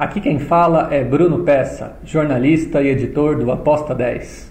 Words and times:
aqui 0.00 0.18
quem 0.18 0.38
fala 0.38 0.88
é 0.90 1.04
Bruno 1.04 1.40
Peça, 1.40 1.92
jornalista 2.02 2.80
e 2.80 2.88
editor 2.88 3.36
do 3.36 3.52
Aposta 3.52 3.94
10. 3.94 4.50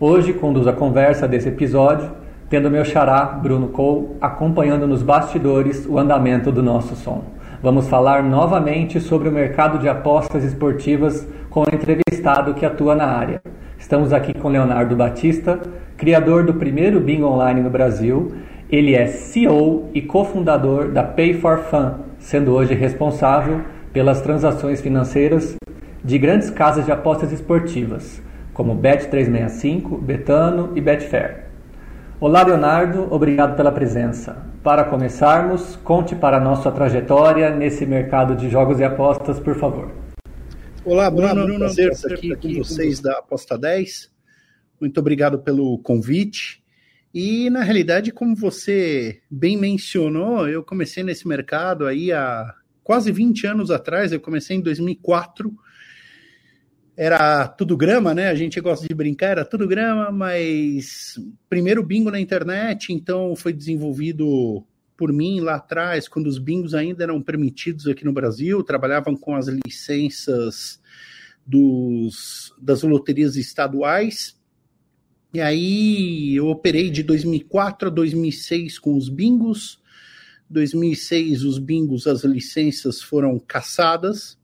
Hoje 0.00 0.32
conduzo 0.32 0.70
a 0.70 0.72
conversa 0.72 1.28
desse 1.28 1.50
episódio, 1.50 2.10
tendo 2.48 2.70
meu 2.70 2.86
xará, 2.86 3.26
Bruno 3.26 3.68
Cole, 3.68 4.16
acompanhando 4.18 4.86
nos 4.86 5.02
bastidores 5.02 5.84
o 5.86 5.98
andamento 5.98 6.50
do 6.50 6.62
nosso 6.62 6.96
som. 6.96 7.22
Vamos 7.62 7.86
falar 7.86 8.22
novamente 8.22 8.98
sobre 8.98 9.28
o 9.28 9.32
mercado 9.32 9.78
de 9.78 9.90
apostas 9.90 10.42
esportivas 10.42 11.28
com 11.50 11.64
o 11.64 11.66
entrevistado 11.70 12.54
que 12.54 12.64
atua 12.64 12.94
na 12.94 13.08
área. 13.08 13.42
Estamos 13.78 14.10
aqui 14.10 14.32
com 14.32 14.48
Leonardo 14.48 14.96
Batista, 14.96 15.60
criador 15.98 16.46
do 16.46 16.54
primeiro 16.54 16.98
bingo 16.98 17.26
online 17.26 17.60
no 17.60 17.68
Brasil. 17.68 18.32
Ele 18.70 18.94
é 18.94 19.06
CEO 19.06 19.90
e 19.92 20.00
cofundador 20.00 20.88
da 20.88 21.02
Pay 21.02 21.34
for 21.34 21.58
Fun, 21.58 21.92
sendo 22.18 22.54
hoje 22.54 22.72
responsável 22.72 23.60
pelas 23.92 24.20
transações 24.20 24.80
financeiras 24.80 25.56
de 26.04 26.18
grandes 26.18 26.50
casas 26.50 26.84
de 26.84 26.92
apostas 26.92 27.32
esportivas, 27.32 28.22
como 28.52 28.76
Bet365, 28.76 30.00
Betano 30.00 30.72
e 30.76 30.80
Betfair. 30.80 31.46
Olá, 32.20 32.42
Leonardo, 32.42 33.06
obrigado 33.12 33.56
pela 33.56 33.70
presença. 33.70 34.44
Para 34.62 34.84
começarmos, 34.84 35.76
conte 35.76 36.16
para 36.16 36.40
nós 36.40 36.60
sua 36.60 36.72
trajetória 36.72 37.50
nesse 37.54 37.86
mercado 37.86 38.34
de 38.34 38.50
jogos 38.50 38.80
e 38.80 38.84
apostas, 38.84 39.38
por 39.38 39.54
favor. 39.54 39.90
Olá, 40.84 41.10
Bruno, 41.10 41.32
Olá, 41.32 41.44
Bruno 41.44 41.58
prazer 41.60 41.92
estar 41.92 42.14
aqui, 42.14 42.32
aqui 42.32 42.54
com 42.54 42.64
vocês 42.64 43.00
da 43.00 43.18
Aposta 43.18 43.56
10. 43.56 44.10
Muito 44.80 44.98
obrigado 44.98 45.38
pelo 45.38 45.78
convite. 45.78 46.62
E, 47.14 47.48
na 47.50 47.62
realidade, 47.62 48.12
como 48.12 48.34
você 48.34 49.20
bem 49.30 49.56
mencionou, 49.56 50.48
eu 50.48 50.62
comecei 50.62 51.02
nesse 51.02 51.26
mercado 51.26 51.86
aí 51.86 52.12
há 52.12 52.54
quase 52.88 53.12
20 53.12 53.46
anos 53.46 53.70
atrás, 53.70 54.12
eu 54.12 54.18
comecei 54.18 54.56
em 54.56 54.62
2004 54.62 55.54
era 56.96 57.46
tudo 57.46 57.76
grama, 57.76 58.14
né? 58.14 58.28
A 58.28 58.34
gente 58.34 58.58
gosta 58.62 58.88
de 58.88 58.94
brincar, 58.94 59.32
era 59.32 59.44
tudo 59.44 59.68
grama, 59.68 60.10
mas 60.10 61.20
primeiro 61.50 61.82
bingo 61.82 62.10
na 62.10 62.18
internet, 62.18 62.90
então 62.90 63.36
foi 63.36 63.52
desenvolvido 63.52 64.64
por 64.96 65.12
mim 65.12 65.38
lá 65.40 65.56
atrás, 65.56 66.08
quando 66.08 66.28
os 66.28 66.38
bingos 66.38 66.72
ainda 66.72 67.04
eram 67.04 67.20
permitidos 67.20 67.86
aqui 67.86 68.06
no 68.06 68.12
Brasil, 68.12 68.64
trabalhavam 68.64 69.14
com 69.14 69.36
as 69.36 69.48
licenças 69.48 70.80
dos, 71.46 72.54
das 72.58 72.82
loterias 72.82 73.36
estaduais. 73.36 74.34
E 75.34 75.42
aí 75.42 76.34
eu 76.34 76.46
operei 76.46 76.88
de 76.88 77.02
2004 77.02 77.88
a 77.88 77.90
2006 77.90 78.78
com 78.78 78.96
os 78.96 79.10
bingos. 79.10 79.78
2006 80.50 81.44
os 81.44 81.58
bingos, 81.58 82.06
as 82.06 82.24
licenças 82.24 83.02
foram 83.02 83.38
caçadas 83.38 84.38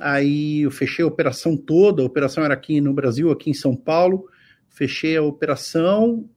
Aí 0.00 0.60
eu 0.62 0.70
fechei 0.70 1.04
a 1.04 1.08
operação 1.08 1.56
toda, 1.56 2.02
a 2.02 2.06
operação 2.06 2.44
era 2.44 2.54
aqui 2.54 2.80
no 2.80 2.92
Brasil, 2.92 3.30
aqui 3.30 3.50
em 3.50 3.54
São 3.54 3.74
Paulo. 3.74 4.26
Fechei 4.68 5.16
a 5.16 5.22
operação, 5.22 6.28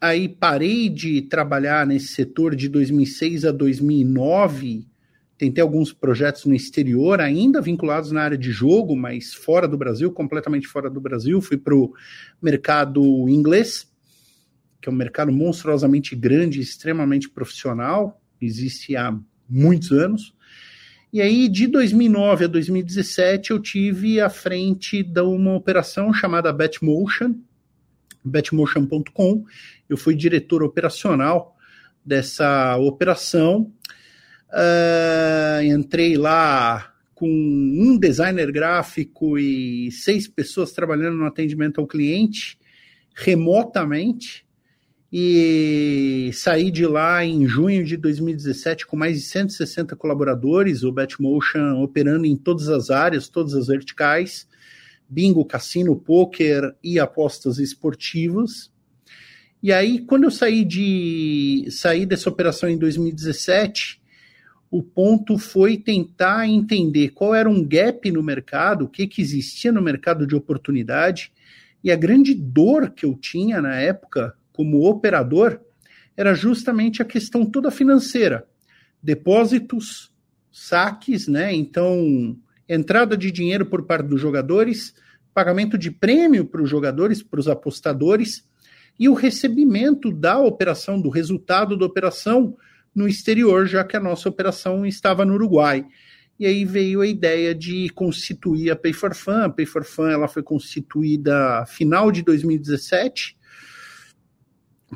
aí 0.00 0.28
parei 0.28 0.88
de 0.88 1.22
trabalhar 1.22 1.86
nesse 1.86 2.08
setor 2.08 2.54
de 2.54 2.68
2006 2.68 3.44
a 3.44 3.50
2009. 3.50 4.86
Tentei 5.36 5.62
alguns 5.62 5.92
projetos 5.92 6.44
no 6.46 6.54
exterior, 6.54 7.20
ainda 7.20 7.60
vinculados 7.60 8.12
na 8.12 8.22
área 8.22 8.38
de 8.38 8.50
jogo, 8.50 8.96
mas 8.96 9.34
fora 9.34 9.66
do 9.66 9.76
Brasil, 9.76 10.12
completamente 10.12 10.66
fora 10.66 10.90
do 10.90 11.00
Brasil. 11.00 11.40
Fui 11.40 11.56
para 11.56 11.74
o 11.74 11.92
mercado 12.40 13.02
inglês, 13.28 13.87
que 14.80 14.88
é 14.88 14.92
um 14.92 14.94
mercado 14.94 15.32
monstruosamente 15.32 16.14
grande, 16.14 16.60
extremamente 16.60 17.28
profissional, 17.28 18.20
existe 18.40 18.96
há 18.96 19.16
muitos 19.48 19.90
anos. 19.92 20.34
E 21.12 21.22
aí, 21.22 21.48
de 21.48 21.66
2009 21.66 22.44
a 22.44 22.48
2017, 22.48 23.50
eu 23.50 23.58
tive 23.58 24.20
à 24.20 24.28
frente 24.28 25.02
de 25.02 25.20
uma 25.22 25.54
operação 25.54 26.12
chamada 26.12 26.52
Betmotion, 26.52 27.34
betmotion.com. 28.22 29.44
Eu 29.88 29.96
fui 29.96 30.14
diretor 30.14 30.62
operacional 30.62 31.56
dessa 32.04 32.76
operação. 32.76 33.72
Uh, 34.50 35.62
entrei 35.62 36.16
lá 36.16 36.94
com 37.14 37.28
um 37.28 37.98
designer 37.98 38.52
gráfico 38.52 39.38
e 39.38 39.90
seis 39.90 40.28
pessoas 40.28 40.72
trabalhando 40.72 41.16
no 41.16 41.26
atendimento 41.26 41.80
ao 41.80 41.86
cliente 41.86 42.58
remotamente 43.14 44.47
e 45.12 46.30
saí 46.34 46.70
de 46.70 46.86
lá 46.86 47.24
em 47.24 47.46
junho 47.46 47.82
de 47.82 47.96
2017 47.96 48.86
com 48.86 48.94
mais 48.94 49.16
de 49.16 49.22
160 49.26 49.96
colaboradores, 49.96 50.82
o 50.82 50.92
Betmotion 50.92 51.82
operando 51.82 52.26
em 52.26 52.36
todas 52.36 52.68
as 52.68 52.90
áreas, 52.90 53.28
todas 53.28 53.54
as 53.54 53.68
verticais, 53.68 54.46
bingo, 55.08 55.44
cassino, 55.44 55.96
poker 55.96 56.74
e 56.84 56.98
apostas 56.98 57.58
esportivas. 57.58 58.70
E 59.62 59.72
aí, 59.72 60.00
quando 60.00 60.24
eu 60.24 60.30
saí 60.30 60.64
de 60.64 61.66
saí 61.70 62.04
dessa 62.04 62.28
operação 62.28 62.68
em 62.68 62.76
2017, 62.78 64.00
o 64.70 64.82
ponto 64.82 65.38
foi 65.38 65.78
tentar 65.78 66.46
entender 66.46 67.10
qual 67.10 67.34
era 67.34 67.48
um 67.48 67.66
gap 67.66 68.10
no 68.12 68.22
mercado, 68.22 68.84
o 68.84 68.88
que, 68.88 69.06
que 69.06 69.22
existia 69.22 69.72
no 69.72 69.80
mercado 69.80 70.26
de 70.26 70.36
oportunidade, 70.36 71.32
e 71.82 71.90
a 71.90 71.96
grande 71.96 72.34
dor 72.34 72.90
que 72.90 73.06
eu 73.06 73.14
tinha 73.14 73.62
na 73.62 73.74
época 73.76 74.34
como 74.58 74.84
operador 74.88 75.60
era 76.16 76.34
justamente 76.34 77.00
a 77.00 77.04
questão 77.04 77.46
toda 77.46 77.70
financeira. 77.70 78.44
Depósitos, 79.00 80.10
saques, 80.50 81.28
né? 81.28 81.54
Então, 81.54 82.36
entrada 82.68 83.16
de 83.16 83.30
dinheiro 83.30 83.64
por 83.64 83.84
parte 83.84 84.08
dos 84.08 84.20
jogadores, 84.20 84.92
pagamento 85.32 85.78
de 85.78 85.92
prêmio 85.92 86.44
para 86.44 86.60
os 86.60 86.68
jogadores, 86.68 87.22
para 87.22 87.38
os 87.38 87.46
apostadores, 87.46 88.44
e 88.98 89.08
o 89.08 89.14
recebimento 89.14 90.10
da 90.10 90.40
operação, 90.40 91.00
do 91.00 91.08
resultado 91.08 91.76
da 91.76 91.86
operação 91.86 92.56
no 92.92 93.06
exterior, 93.06 93.64
já 93.64 93.84
que 93.84 93.96
a 93.96 94.00
nossa 94.00 94.28
operação 94.28 94.84
estava 94.84 95.24
no 95.24 95.34
Uruguai. 95.34 95.86
E 96.36 96.46
aí 96.46 96.64
veio 96.64 97.00
a 97.00 97.06
ideia 97.06 97.54
de 97.54 97.90
constituir 97.90 98.72
a 98.72 98.76
Pay 98.76 98.92
for 98.92 99.14
Fun. 99.14 99.44
A 99.44 99.50
Pay 99.50 99.66
for 99.66 99.84
Fun 99.84 100.08
ela 100.08 100.26
foi 100.26 100.42
constituída 100.42 101.64
final 101.66 102.10
de 102.10 102.24
2017 102.24 103.37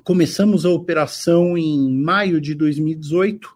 Começamos 0.01 0.65
a 0.65 0.71
operação 0.71 1.57
em 1.57 1.93
maio 1.93 2.41
de 2.41 2.55
2018, 2.55 3.55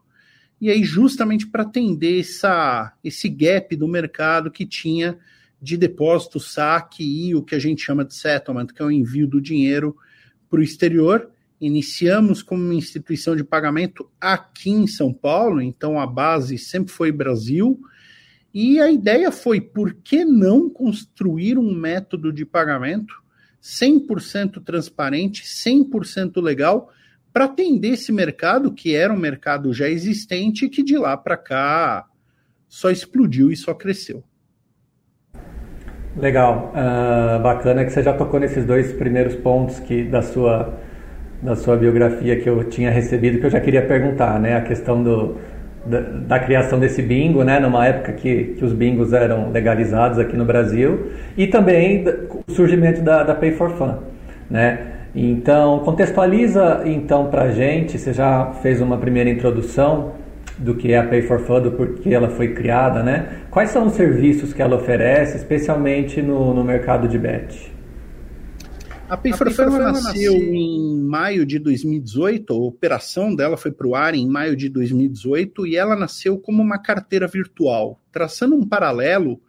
e 0.60 0.70
aí 0.70 0.84
justamente 0.84 1.46
para 1.46 1.62
atender 1.62 2.20
essa, 2.20 2.92
esse 3.02 3.26
gap 3.26 3.74
do 3.74 3.88
mercado 3.88 4.50
que 4.50 4.66
tinha 4.66 5.18
de 5.60 5.78
depósito, 5.78 6.38
saque 6.38 7.02
e 7.02 7.34
o 7.34 7.42
que 7.42 7.54
a 7.54 7.58
gente 7.58 7.82
chama 7.82 8.04
de 8.04 8.14
settlement, 8.14 8.66
que 8.66 8.82
é 8.82 8.84
o 8.84 8.90
envio 8.90 9.26
do 9.26 9.40
dinheiro 9.40 9.96
para 10.50 10.60
o 10.60 10.62
exterior. 10.62 11.30
Iniciamos 11.58 12.42
como 12.42 12.62
uma 12.62 12.74
instituição 12.74 13.34
de 13.34 13.42
pagamento 13.42 14.08
aqui 14.20 14.70
em 14.70 14.86
São 14.86 15.14
Paulo, 15.14 15.62
então 15.62 15.98
a 15.98 16.06
base 16.06 16.58
sempre 16.58 16.92
foi 16.92 17.10
Brasil. 17.10 17.80
E 18.52 18.78
a 18.78 18.90
ideia 18.90 19.32
foi, 19.32 19.58
por 19.58 19.94
que 19.94 20.22
não 20.22 20.68
construir 20.68 21.58
um 21.58 21.74
método 21.74 22.30
de 22.30 22.44
pagamento 22.44 23.25
100% 23.62 24.62
transparente, 24.64 25.44
100% 25.44 26.40
legal, 26.42 26.90
para 27.32 27.44
atender 27.44 27.88
esse 27.88 28.12
mercado, 28.12 28.72
que 28.72 28.94
era 28.94 29.12
um 29.12 29.18
mercado 29.18 29.72
já 29.72 29.88
existente, 29.88 30.68
que 30.68 30.82
de 30.82 30.96
lá 30.96 31.16
para 31.16 31.36
cá 31.36 32.06
só 32.68 32.90
explodiu 32.90 33.50
e 33.50 33.56
só 33.56 33.74
cresceu. 33.74 34.24
Legal, 36.16 36.72
uh, 36.72 37.42
bacana 37.42 37.84
que 37.84 37.90
você 37.90 38.02
já 38.02 38.14
tocou 38.14 38.40
nesses 38.40 38.64
dois 38.64 38.92
primeiros 38.92 39.34
pontos 39.34 39.78
que 39.80 40.02
da 40.04 40.22
sua 40.22 40.80
da 41.42 41.54
sua 41.54 41.76
biografia 41.76 42.40
que 42.40 42.48
eu 42.48 42.64
tinha 42.64 42.90
recebido 42.90 43.38
que 43.38 43.44
eu 43.44 43.50
já 43.50 43.60
queria 43.60 43.86
perguntar, 43.86 44.40
né? 44.40 44.56
A 44.56 44.62
questão 44.62 45.02
do, 45.02 45.36
da, 45.88 46.00
da, 46.00 46.38
criação 46.38 46.78
desse 46.78 47.00
bingo, 47.02 47.44
né, 47.44 47.60
numa 47.60 47.86
época 47.86 48.12
que, 48.12 48.54
que 48.58 48.64
os 48.64 48.72
bingos 48.72 49.12
eram 49.12 49.50
legalizados 49.50 50.18
aqui 50.18 50.36
no 50.36 50.44
Brasil, 50.44 51.12
e 51.36 51.46
também 51.46 52.04
o 52.46 52.52
surgimento 52.52 53.02
da, 53.02 53.22
da 53.22 53.34
Pay 53.34 53.52
for 53.52 53.70
Fun, 53.70 53.94
né? 54.50 54.78
Então, 55.14 55.78
contextualiza 55.78 56.82
então 56.84 57.30
para 57.30 57.44
a 57.44 57.50
gente, 57.50 57.98
você 57.98 58.12
já 58.12 58.52
fez 58.62 58.82
uma 58.82 58.98
primeira 58.98 59.30
introdução 59.30 60.12
do 60.58 60.74
que 60.74 60.92
é 60.92 60.98
a 60.98 61.04
Pay 61.04 61.22
for 61.22 61.40
Fun, 61.40 61.60
do 61.60 61.72
porquê 61.72 62.12
ela 62.12 62.28
foi 62.28 62.48
criada, 62.48 63.02
né? 63.02 63.26
Quais 63.50 63.70
são 63.70 63.86
os 63.86 63.94
serviços 63.94 64.52
que 64.52 64.60
ela 64.60 64.76
oferece, 64.76 65.36
especialmente 65.36 66.20
no, 66.20 66.52
no 66.52 66.62
mercado 66.62 67.08
de 67.08 67.18
bet? 67.18 67.75
A 69.08 69.16
for 69.36 69.52
Fun 69.52 69.78
nasceu 69.78 70.34
em 70.34 71.00
maio 71.00 71.46
de 71.46 71.60
2018, 71.60 72.52
a 72.52 72.56
operação 72.56 73.34
dela 73.36 73.56
foi 73.56 73.70
para 73.70 73.86
o 73.86 73.94
ar 73.94 74.16
em 74.16 74.26
maio 74.26 74.56
de 74.56 74.68
2018 74.68 75.64
e 75.64 75.76
ela 75.76 75.94
nasceu 75.94 76.36
como 76.38 76.60
uma 76.60 76.76
carteira 76.76 77.28
virtual. 77.28 78.00
Traçando 78.10 78.56
um 78.56 78.66
paralelo, 78.66 79.40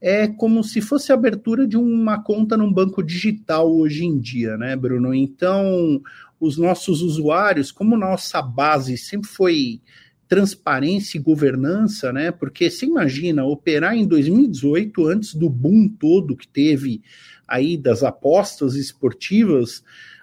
é 0.00 0.26
como 0.26 0.64
se 0.64 0.80
fosse 0.80 1.12
a 1.12 1.14
abertura 1.14 1.66
de 1.66 1.76
uma 1.76 2.22
conta 2.22 2.56
num 2.56 2.72
banco 2.72 3.02
digital 3.02 3.70
hoje 3.70 4.06
em 4.06 4.18
dia, 4.18 4.56
né, 4.56 4.74
Bruno? 4.74 5.12
Então, 5.12 6.00
os 6.40 6.56
nossos 6.56 7.02
usuários, 7.02 7.70
como 7.70 7.98
nossa 7.98 8.40
base 8.40 8.96
sempre 8.96 9.28
foi 9.28 9.80
transparência 10.26 11.18
e 11.18 11.22
governança, 11.22 12.12
né? 12.12 12.30
Porque 12.30 12.70
você 12.70 12.86
imagina 12.86 13.44
operar 13.44 13.94
em 13.94 14.06
2018, 14.06 15.06
antes 15.06 15.34
do 15.34 15.50
boom 15.50 15.86
todo 15.86 16.36
que 16.36 16.48
teve 16.48 17.02
aí 17.46 17.76
das 17.76 18.02
apostas 18.02 18.74
esportivas, 18.74 19.82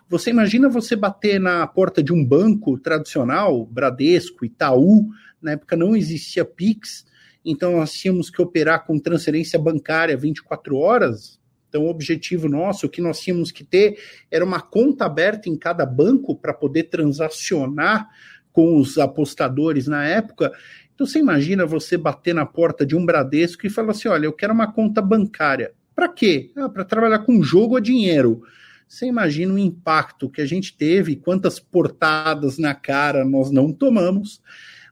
você 0.09 0.29
imagina 0.29 0.69
você 0.69 0.95
bater 0.95 1.39
na 1.39 1.65
porta 1.65 2.03
de 2.03 2.13
um 2.13 2.23
banco 2.23 2.77
tradicional, 2.77 3.65
Bradesco, 3.65 4.45
Itaú, 4.45 5.07
na 5.41 5.53
época 5.53 5.75
não 5.75 5.95
existia 5.95 6.45
Pix, 6.45 7.05
então 7.43 7.77
nós 7.77 7.93
tínhamos 7.93 8.29
que 8.29 8.41
operar 8.41 8.85
com 8.85 8.99
transferência 8.99 9.57
bancária 9.57 10.15
24 10.15 10.77
horas. 10.77 11.39
Então, 11.67 11.85
o 11.85 11.89
objetivo 11.89 12.47
nosso, 12.47 12.85
o 12.85 12.89
que 12.89 13.01
nós 13.01 13.19
tínhamos 13.19 13.51
que 13.51 13.63
ter, 13.63 13.97
era 14.29 14.45
uma 14.45 14.61
conta 14.61 15.05
aberta 15.05 15.49
em 15.49 15.57
cada 15.57 15.85
banco 15.85 16.35
para 16.35 16.53
poder 16.53 16.83
transacionar 16.83 18.07
com 18.51 18.77
os 18.77 18.99
apostadores 18.99 19.87
na 19.87 20.05
época. 20.05 20.51
Então, 20.93 21.07
você 21.07 21.17
imagina 21.17 21.65
você 21.65 21.97
bater 21.97 22.35
na 22.35 22.45
porta 22.45 22.85
de 22.85 22.95
um 22.95 23.03
Bradesco 23.03 23.65
e 23.65 23.71
falar 23.71 23.91
assim: 23.91 24.07
olha, 24.07 24.27
eu 24.27 24.33
quero 24.33 24.53
uma 24.53 24.71
conta 24.71 25.01
bancária. 25.01 25.73
Para 25.95 26.09
quê? 26.09 26.51
Ah, 26.55 26.69
para 26.69 26.85
trabalhar 26.85 27.19
com 27.19 27.43
jogo 27.43 27.75
ou 27.75 27.81
dinheiro. 27.81 28.43
Você 28.87 29.05
imagina 29.07 29.53
o 29.53 29.59
impacto 29.59 30.29
que 30.29 30.41
a 30.41 30.45
gente 30.45 30.75
teve, 30.75 31.15
quantas 31.15 31.59
portadas 31.59 32.57
na 32.57 32.75
cara 32.75 33.25
nós 33.25 33.49
não 33.49 33.71
tomamos, 33.71 34.41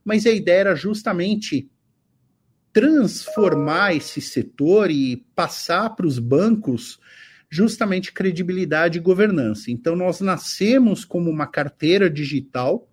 mas 0.04 0.26
a 0.26 0.32
ideia 0.32 0.62
era 0.62 0.76
justamente 0.76 1.70
transformar 2.74 3.94
esse 3.96 4.22
setor 4.22 4.90
e 4.90 5.18
passar 5.36 5.90
para 5.92 6.08
os 6.08 6.18
bancos 6.18 7.00
justamente 7.50 8.14
credibilidade 8.14 8.98
e 8.98 9.02
governança. 9.02 9.70
Então, 9.70 9.96
nós 9.96 10.22
nascemos 10.22 11.04
como 11.04 11.30
uma 11.30 11.46
carteira 11.46 12.10
digital, 12.10 12.88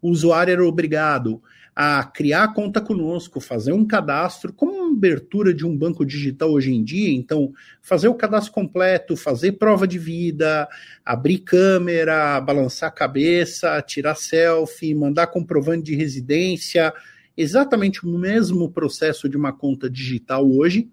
o 0.00 0.10
usuário 0.10 0.52
era 0.52 0.64
obrigado 0.64 1.42
a 1.82 2.04
criar 2.04 2.52
conta 2.52 2.78
conosco, 2.78 3.40
fazer 3.40 3.72
um 3.72 3.86
cadastro, 3.86 4.52
como 4.52 4.72
uma 4.72 4.94
abertura 4.94 5.54
de 5.54 5.64
um 5.64 5.74
banco 5.74 6.04
digital 6.04 6.50
hoje 6.50 6.74
em 6.74 6.84
dia, 6.84 7.10
então, 7.10 7.54
fazer 7.80 8.06
o 8.06 8.14
cadastro 8.14 8.52
completo, 8.52 9.16
fazer 9.16 9.52
prova 9.52 9.88
de 9.88 9.98
vida, 9.98 10.68
abrir 11.02 11.38
câmera, 11.38 12.38
balançar 12.38 12.90
a 12.90 12.92
cabeça, 12.92 13.80
tirar 13.80 14.14
selfie, 14.14 14.94
mandar 14.94 15.28
comprovante 15.28 15.84
de 15.84 15.94
residência, 15.96 16.92
exatamente 17.34 18.06
o 18.06 18.10
mesmo 18.10 18.70
processo 18.70 19.26
de 19.26 19.38
uma 19.38 19.54
conta 19.54 19.88
digital 19.88 20.46
hoje. 20.46 20.86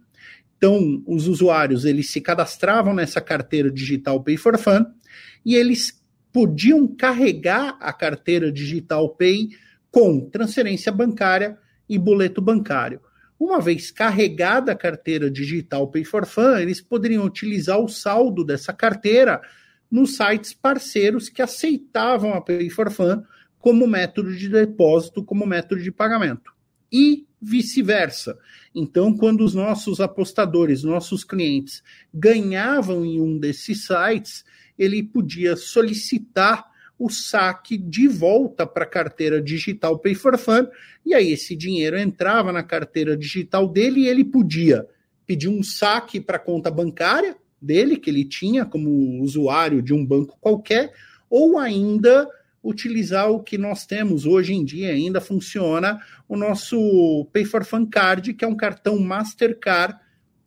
Então, 0.58 1.04
os 1.06 1.28
usuários 1.28 1.84
eles 1.84 2.10
se 2.10 2.22
cadastravam 2.22 2.94
nessa 2.94 3.20
carteira 3.20 3.70
digital 3.70 4.24
Pay 4.24 4.38
for 4.38 4.58
Fun 4.58 4.86
e 5.46 5.54
eles 5.54 6.02
podiam 6.32 6.88
carregar 6.88 7.78
a 7.82 7.92
carteira 7.92 8.50
digital 8.50 9.10
Pay 9.10 9.50
com 9.98 10.30
transferência 10.30 10.92
bancária 10.92 11.58
e 11.90 11.98
boleto 11.98 12.40
bancário. 12.40 13.02
Uma 13.40 13.60
vez 13.60 13.90
carregada 13.90 14.72
a 14.72 14.76
carteira 14.76 15.28
digital 15.28 15.88
Pay 15.88 16.04
for 16.04 16.24
Fun, 16.28 16.56
eles 16.56 16.80
poderiam 16.80 17.26
utilizar 17.26 17.80
o 17.80 17.88
saldo 17.88 18.46
dessa 18.46 18.72
carteira 18.72 19.42
nos 19.90 20.16
sites 20.16 20.54
parceiros 20.54 21.30
que 21.30 21.42
aceitavam 21.42 22.36
a 22.36 22.42
Pay 22.42 22.70
for 22.70 22.92
Fun 22.92 23.24
como 23.58 23.88
método 23.88 24.36
de 24.36 24.48
depósito, 24.48 25.24
como 25.24 25.48
método 25.48 25.82
de 25.82 25.92
pagamento. 25.92 26.54
E 26.92 27.26
vice-versa. 27.42 28.38
Então, 28.76 29.12
quando 29.18 29.44
os 29.44 29.56
nossos 29.56 30.00
apostadores, 30.00 30.84
nossos 30.84 31.24
clientes 31.24 31.82
ganhavam 32.14 33.04
em 33.04 33.20
um 33.20 33.40
desses 33.40 33.88
sites, 33.88 34.46
ele 34.78 35.02
podia 35.02 35.56
solicitar 35.56 36.77
o 37.00 37.10
saque 37.10 37.78
de 37.78 38.08
volta 38.08 38.66
para 38.66 38.84
a 38.84 38.88
carteira 38.88 39.42
digital 39.42 40.00
Pay 40.00 40.16
for 40.16 40.38
Fun, 40.38 40.68
e 41.06 41.14
aí 41.14 41.32
esse 41.32 41.56
dinheiro 41.56 41.98
entrava 41.98 42.52
na 42.52 42.64
carteira 42.64 43.16
digital 43.16 43.68
dele 43.68 44.02
e 44.02 44.08
ele 44.08 44.24
podia 44.24 44.88
pedir 45.26 45.50
um 45.50 45.62
saque 45.62 46.20
para 46.20 46.38
a 46.38 46.40
conta 46.40 46.72
bancária 46.72 47.36
dele, 47.62 47.98
que 47.98 48.10
ele 48.10 48.24
tinha 48.24 48.66
como 48.66 49.22
usuário 49.22 49.82
de 49.82 49.94
um 49.94 50.06
banco 50.06 50.38
qualquer, 50.40 50.94
ou 51.30 51.58
ainda 51.58 52.28
utilizar 52.64 53.30
o 53.30 53.42
que 53.42 53.58
nós 53.58 53.86
temos 53.86 54.26
hoje 54.26 54.54
em 54.54 54.64
dia, 54.66 54.92
ainda 54.92 55.22
funciona 55.22 56.00
o 56.28 56.36
nosso 56.36 57.28
Pay 57.32 57.46
for 57.46 57.64
Fun 57.64 57.86
Card, 57.86 58.34
que 58.34 58.44
é 58.44 58.48
um 58.48 58.56
cartão 58.56 59.00
Mastercard 59.00 59.98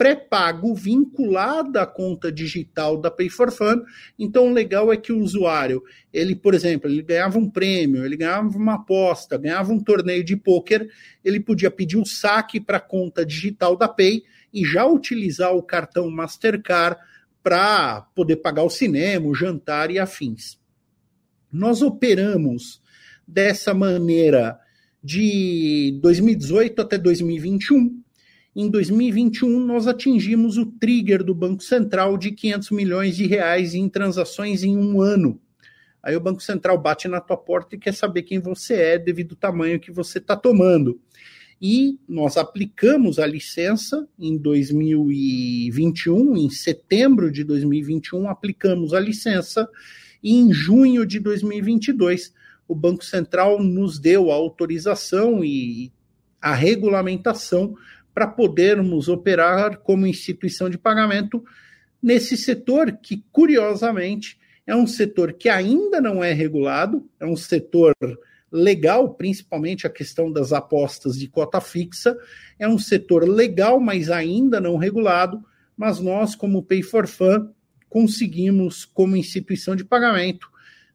pré-pago 0.01 0.75
vinculado 0.75 1.79
à 1.79 1.87
conta 1.87 2.33
digital 2.33 2.97
da 2.97 3.11
Pay 3.11 3.29
for 3.29 3.53
Fun. 3.53 3.83
Então, 4.19 4.49
o 4.49 4.53
legal 4.55 4.91
é 4.91 4.97
que 4.97 5.13
o 5.13 5.19
usuário, 5.19 5.83
ele, 6.11 6.35
por 6.35 6.55
exemplo, 6.55 6.89
ele 6.89 7.03
ganhava 7.03 7.39
um 7.39 7.51
prêmio, 7.51 8.03
ele 8.03 8.17
ganhava 8.17 8.57
uma 8.57 8.77
aposta, 8.77 9.37
ganhava 9.37 9.71
um 9.75 9.79
torneio 9.79 10.25
de 10.25 10.39
pôquer, 10.39 10.89
ele 11.23 11.39
podia 11.39 11.71
pedir 11.71 11.99
o 11.99 12.07
saque 12.07 12.59
para 12.59 12.79
a 12.79 12.81
conta 12.81 13.27
digital 13.27 13.77
da 13.77 13.87
Pay 13.87 14.23
e 14.55 14.65
já 14.65 14.87
utilizar 14.87 15.55
o 15.55 15.63
cartão 15.63 16.11
Mastercard 16.11 16.99
para 17.43 18.01
poder 18.15 18.37
pagar 18.37 18.63
o 18.63 18.71
cinema, 18.71 19.27
o 19.27 19.35
jantar 19.35 19.91
e 19.91 19.99
afins. 19.99 20.59
Nós 21.53 21.83
operamos 21.83 22.81
dessa 23.29 23.75
maneira 23.75 24.59
de 25.05 25.99
2018 26.01 26.81
até 26.81 26.97
2021. 26.97 28.03
Em 28.55 28.69
2021, 28.69 29.61
nós 29.61 29.87
atingimos 29.87 30.59
o 30.59 30.67
trigger 30.67 31.23
do 31.23 31.35
Banco 31.35 31.63
Central 31.63 32.19
de 32.19 32.33
500 32.33 32.71
milhões 32.73 33.17
de 33.17 33.25
reais 33.25 33.75
em 33.75 33.89
transações 33.89 34.65
em 34.65 34.77
um 34.77 35.01
ano. 35.01 35.41
Aí 36.03 36.17
o 36.17 36.21
Banco 36.21 36.43
Central 36.43 36.77
bate 36.77 37.07
na 37.07 37.21
tua 37.21 37.37
porta 37.37 37.77
e 37.77 37.79
quer 37.79 37.95
saber 37.95 38.23
quem 38.23 38.41
você 38.41 38.75
é 38.75 38.99
devido 38.99 39.33
ao 39.33 39.39
tamanho 39.39 39.79
que 39.79 39.93
você 39.93 40.19
está 40.19 40.35
tomando. 40.35 41.01
E 41.63 41.99
nós 42.09 42.37
aplicamos 42.37 43.21
a 43.21 43.27
licença 43.27 44.09
em 44.19 44.37
2021, 44.37 46.37
em 46.37 46.51
setembro 46.51 47.31
de 47.31 47.45
2021, 47.45 48.29
aplicamos 48.29 48.95
a 48.95 48.99
licença 48.99 49.69
e 50.23 50.35
em 50.35 50.53
junho 50.53 51.07
de 51.07 51.21
2022, 51.21 52.33
o 52.67 52.75
Banco 52.75 53.05
Central 53.05 53.63
nos 53.63 53.99
deu 53.99 54.31
a 54.31 54.35
autorização 54.35 55.45
e 55.45 55.93
a 56.41 56.55
regulamentação 56.55 57.77
para 58.21 58.27
podermos 58.27 59.09
operar 59.09 59.79
como 59.79 60.07
instituição 60.07 60.69
de 60.69 60.77
pagamento 60.77 61.43
nesse 62.03 62.37
setor 62.37 62.93
que, 62.93 63.25
curiosamente, 63.33 64.39
é 64.67 64.77
um 64.77 64.87
setor 64.87 65.33
que 65.33 65.49
ainda 65.49 66.03
não 66.03 66.23
é 66.23 66.31
regulado, 66.35 67.09
é 67.19 67.25
um 67.25 67.35
setor 67.35 67.95
legal, 68.53 69.15
principalmente 69.15 69.87
a 69.87 69.91
questão 69.91 70.31
das 70.31 70.53
apostas 70.53 71.19
de 71.19 71.29
cota 71.29 71.63
fixa, 71.63 72.15
é 72.59 72.69
um 72.69 72.79
setor 72.79 73.27
legal, 73.27 73.81
mas 73.81 74.11
ainda 74.11 74.61
não 74.61 74.77
regulado, 74.77 75.43
mas 75.75 75.99
nós, 75.99 76.35
como 76.35 76.63
Pay 76.63 76.83
for 76.83 77.07
Fun, 77.07 77.49
conseguimos, 77.89 78.85
como 78.85 79.17
instituição 79.17 79.75
de 79.75 79.83
pagamento, 79.83 80.47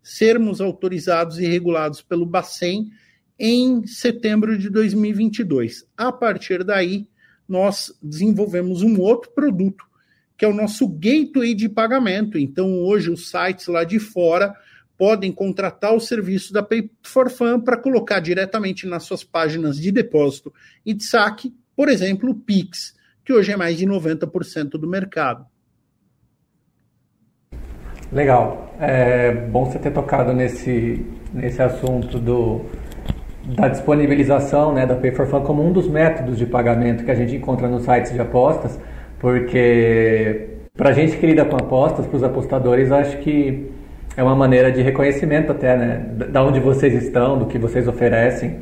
sermos 0.03 0.61
autorizados 0.61 1.39
e 1.39 1.47
regulados 1.47 2.03
pelo 2.03 2.23
Bacen 2.23 2.91
em 3.39 3.87
setembro 3.87 4.55
de 4.55 4.69
2022. 4.69 5.87
A 5.97 6.11
partir 6.11 6.63
daí, 6.63 7.07
nós 7.47 7.93
desenvolvemos 8.01 8.81
um 8.81 8.99
outro 8.99 9.31
produto, 9.31 9.85
que 10.37 10.43
é 10.43 10.47
o 10.47 10.53
nosso 10.53 10.87
gateway 10.87 11.53
de 11.53 11.69
pagamento. 11.69 12.37
Então, 12.37 12.83
hoje, 12.83 13.09
os 13.09 13.29
sites 13.29 13.67
lá 13.67 13.83
de 13.83 13.99
fora 13.99 14.53
podem 14.97 15.31
contratar 15.31 15.93
o 15.93 15.99
serviço 15.99 16.53
da 16.53 16.63
Pay 16.63 16.89
for 17.03 17.29
Fun 17.29 17.59
para 17.59 17.77
colocar 17.77 18.19
diretamente 18.19 18.87
nas 18.87 19.03
suas 19.03 19.23
páginas 19.23 19.77
de 19.77 19.91
depósito 19.91 20.53
e 20.85 20.93
de 20.93 21.03
saque, 21.03 21.53
por 21.75 21.89
exemplo, 21.89 22.31
o 22.31 22.35
Pix, 22.35 22.95
que 23.23 23.33
hoje 23.33 23.51
é 23.51 23.57
mais 23.57 23.77
de 23.77 23.85
90% 23.85 24.71
do 24.71 24.87
mercado. 24.87 25.45
Legal. 28.11 28.73
É 28.79 29.33
bom 29.33 29.65
você 29.65 29.79
ter 29.79 29.91
tocado 29.91 30.33
nesse, 30.33 31.05
nesse 31.33 31.61
assunto 31.61 32.19
do, 32.19 32.65
da 33.45 33.67
disponibilização 33.67 34.73
né, 34.73 34.85
da 34.85 34.95
Pay 34.95 35.11
for 35.11 35.27
Fun 35.27 35.41
como 35.41 35.63
um 35.63 35.71
dos 35.71 35.87
métodos 35.87 36.37
de 36.37 36.45
pagamento 36.45 37.03
que 37.03 37.11
a 37.11 37.15
gente 37.15 37.35
encontra 37.35 37.67
nos 37.67 37.83
sites 37.83 38.11
de 38.11 38.19
apostas, 38.19 38.79
porque 39.19 40.47
para 40.75 40.89
a 40.89 40.93
gente 40.93 41.15
que 41.17 41.25
lida 41.25 41.45
com 41.45 41.55
apostas, 41.55 42.05
para 42.05 42.17
os 42.17 42.23
apostadores, 42.23 42.91
acho 42.91 43.17
que 43.19 43.69
é 44.17 44.23
uma 44.23 44.35
maneira 44.35 44.71
de 44.71 44.81
reconhecimento 44.81 45.51
até, 45.51 45.77
né, 45.77 46.05
da 46.29 46.43
onde 46.43 46.59
vocês 46.59 46.93
estão, 47.03 47.37
do 47.37 47.45
que 47.45 47.57
vocês 47.57 47.87
oferecem. 47.87 48.57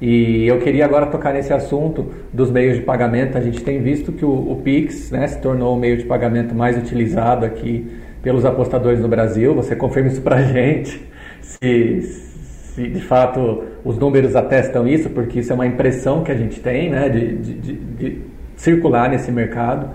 E 0.00 0.46
eu 0.46 0.58
queria 0.58 0.84
agora 0.84 1.06
tocar 1.06 1.32
nesse 1.32 1.52
assunto 1.52 2.10
dos 2.32 2.50
meios 2.50 2.76
de 2.76 2.82
pagamento. 2.82 3.38
A 3.38 3.40
gente 3.40 3.62
tem 3.62 3.80
visto 3.80 4.12
que 4.12 4.24
o, 4.24 4.52
o 4.52 4.60
Pix 4.62 5.10
né, 5.10 5.26
se 5.26 5.40
tornou 5.40 5.74
o 5.74 5.78
meio 5.78 5.96
de 5.96 6.04
pagamento 6.04 6.54
mais 6.54 6.76
utilizado 6.76 7.46
aqui 7.46 7.90
pelos 8.22 8.44
apostadores 8.44 9.00
no 9.00 9.08
Brasil. 9.08 9.54
Você 9.54 9.76
confirma 9.76 10.08
isso 10.08 10.20
para 10.20 10.36
a 10.36 10.42
gente, 10.44 11.00
se, 11.40 12.00
se, 12.02 12.88
de 12.88 13.00
fato 13.00 13.62
os 13.84 13.98
números 13.98 14.34
atestam 14.34 14.88
isso, 14.88 15.10
porque 15.10 15.40
isso 15.40 15.52
é 15.52 15.54
uma 15.54 15.66
impressão 15.66 16.24
que 16.24 16.32
a 16.32 16.34
gente 16.34 16.60
tem 16.60 16.90
né, 16.90 17.08
de, 17.08 17.36
de, 17.36 17.72
de, 17.74 18.22
circular 18.56 19.10
nesse 19.10 19.30
mercado. 19.30 19.90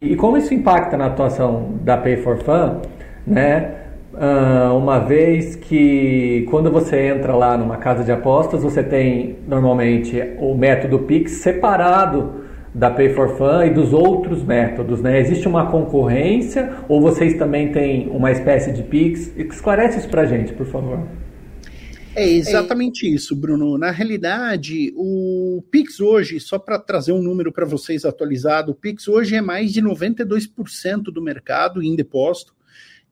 E 0.00 0.16
como 0.16 0.36
isso 0.36 0.52
impacta 0.52 0.96
na 0.96 1.06
atuação 1.06 1.74
da 1.82 1.96
Pay 1.96 2.16
for 2.16 2.38
Fun, 2.38 2.80
né? 3.26 3.76
Uh, 4.12 4.76
uma 4.76 4.98
vez 4.98 5.54
que 5.54 6.44
quando 6.50 6.70
você 6.70 7.06
entra 7.06 7.32
lá 7.32 7.56
numa 7.56 7.76
casa 7.76 8.02
de 8.02 8.10
apostas, 8.10 8.62
você 8.62 8.82
tem 8.82 9.36
normalmente 9.46 10.20
o 10.40 10.54
método 10.54 10.98
Pix 11.00 11.32
separado 11.42 12.40
da 12.74 12.90
Pay 12.90 13.10
for 13.10 13.28
Fun 13.36 13.62
e 13.64 13.70
dos 13.70 13.92
outros 13.92 14.42
métodos, 14.42 15.00
né? 15.00 15.20
Existe 15.20 15.46
uma 15.46 15.66
concorrência 15.66 16.72
ou 16.88 17.00
vocês 17.00 17.34
também 17.34 17.70
têm 17.70 18.08
uma 18.08 18.32
espécie 18.32 18.72
de 18.72 18.82
Pix? 18.82 19.32
Esclarece 19.36 19.98
isso 19.98 20.08
pra 20.08 20.24
gente, 20.24 20.52
por 20.52 20.66
favor. 20.66 21.00
É 22.14 22.28
exatamente 22.28 23.06
é. 23.06 23.10
isso, 23.10 23.36
Bruno. 23.36 23.78
Na 23.78 23.90
realidade, 23.90 24.92
o 24.96 25.62
Pix 25.70 26.00
hoje, 26.00 26.40
só 26.40 26.58
para 26.58 26.78
trazer 26.78 27.12
um 27.12 27.22
número 27.22 27.52
para 27.52 27.64
vocês 27.64 28.04
atualizado, 28.04 28.72
o 28.72 28.74
Pix 28.74 29.06
hoje 29.06 29.36
é 29.36 29.40
mais 29.40 29.72
de 29.72 29.80
92% 29.80 31.04
do 31.04 31.22
mercado 31.22 31.82
em 31.82 31.94
depósito. 31.94 32.54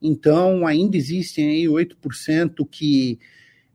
Então, 0.01 0.65
ainda 0.67 0.97
existem 0.97 1.49
aí 1.49 1.63
8% 1.65 2.67
que 2.69 3.19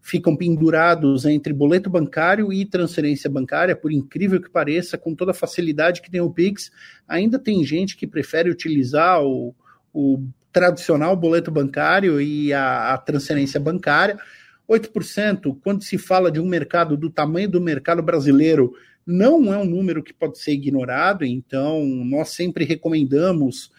ficam 0.01 0.37
pendurados 0.37 1.25
entre 1.25 1.53
boleto 1.55 1.89
bancário 1.89 2.53
e 2.53 2.67
transferência 2.67 3.31
bancária, 3.31 3.75
por 3.75 3.91
incrível 3.91 4.39
que 4.39 4.51
pareça, 4.51 4.99
com 4.99 5.15
toda 5.15 5.31
a 5.31 5.35
facilidade 5.35 6.03
que 6.03 6.11
tem 6.11 6.21
o 6.21 6.31
Pix, 6.31 6.71
ainda 7.09 7.39
tem 7.39 7.65
gente 7.65 7.97
que 7.97 8.07
prefere 8.07 8.51
utilizar 8.51 9.23
o, 9.23 9.55
o 9.95 10.23
tradicional 10.53 11.17
boleto 11.17 11.51
bancário 11.51 12.21
e 12.21 12.53
a, 12.53 12.93
a 12.93 12.99
transferência 12.99 13.59
bancária. 13.59 14.19
8%, 14.69 15.59
quando 15.63 15.83
se 15.83 15.99
fala 15.99 16.31
de 16.31 16.41
um 16.41 16.47
mercado 16.47 16.97
do 16.97 17.11
tamanho 17.11 17.49
do 17.49 17.61
mercado 17.61 18.03
brasileiro, 18.03 18.75
não 19.07 19.53
é 19.53 19.59
um 19.59 19.65
número 19.65 20.03
que 20.03 20.13
pode 20.13 20.39
ser 20.39 20.53
ignorado, 20.53 21.25
então 21.25 21.85
nós 21.85 22.31
sempre 22.31 22.65
recomendamos 22.65 23.71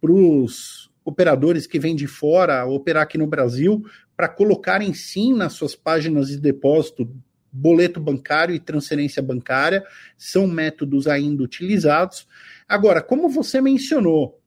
para 0.00 0.12
os 0.12 0.90
operadores 1.04 1.66
que 1.66 1.78
vêm 1.78 1.96
de 1.96 2.06
fora 2.06 2.66
operar 2.66 3.04
aqui 3.04 3.16
no 3.16 3.26
Brasil 3.26 3.84
para 4.16 4.28
colocarem 4.28 4.92
sim 4.92 5.34
nas 5.34 5.54
suas 5.54 5.74
páginas 5.74 6.28
de 6.28 6.38
depósito 6.38 7.08
boleto 7.50 7.98
bancário 7.98 8.54
e 8.54 8.60
transferência 8.60 9.22
bancária, 9.22 9.84
são 10.16 10.46
métodos 10.46 11.06
ainda 11.06 11.42
utilizados. 11.42 12.26
Agora, 12.68 13.00
como 13.00 13.28
você 13.28 13.60
mencionou, 13.60 14.40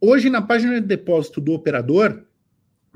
hoje 0.00 0.30
na 0.30 0.40
página 0.40 0.80
de 0.80 0.86
depósito 0.86 1.40
do 1.40 1.52
operador, 1.52 2.25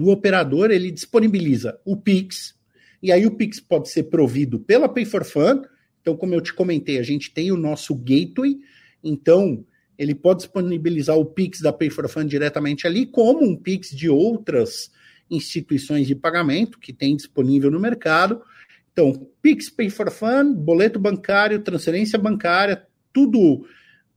o 0.02 0.10
operador 0.10 0.70
ele 0.70 0.90
disponibiliza 0.90 1.78
o 1.84 1.96
Pix, 1.96 2.54
e 3.02 3.10
aí 3.10 3.26
o 3.26 3.30
Pix 3.30 3.60
pode 3.60 3.88
ser 3.88 4.04
provido 4.04 4.60
pela 4.60 4.88
Pay 4.88 5.04
for 5.04 5.24
Fun. 5.24 5.62
Então, 6.00 6.16
como 6.16 6.34
eu 6.34 6.40
te 6.40 6.52
comentei, 6.52 6.98
a 6.98 7.02
gente 7.02 7.32
tem 7.32 7.50
o 7.50 7.56
nosso 7.56 7.94
gateway. 7.94 8.58
Então, 9.02 9.64
ele 9.98 10.14
pode 10.14 10.40
disponibilizar 10.40 11.16
o 11.16 11.24
Pix 11.24 11.60
da 11.60 11.72
Pay 11.72 11.90
for 11.90 12.08
Fun 12.08 12.24
diretamente 12.24 12.86
ali, 12.86 13.06
como 13.06 13.44
um 13.44 13.56
Pix 13.56 13.90
de 13.90 14.08
outras 14.08 14.90
instituições 15.30 16.06
de 16.06 16.14
pagamento 16.14 16.78
que 16.78 16.92
tem 16.92 17.16
disponível 17.16 17.70
no 17.70 17.80
mercado. 17.80 18.42
Então, 18.92 19.28
Pix 19.40 19.70
Pay 19.70 19.88
for 19.88 20.10
Fun, 20.10 20.54
boleto 20.54 20.98
bancário, 20.98 21.60
transferência 21.60 22.18
bancária, 22.18 22.86
tudo 23.12 23.66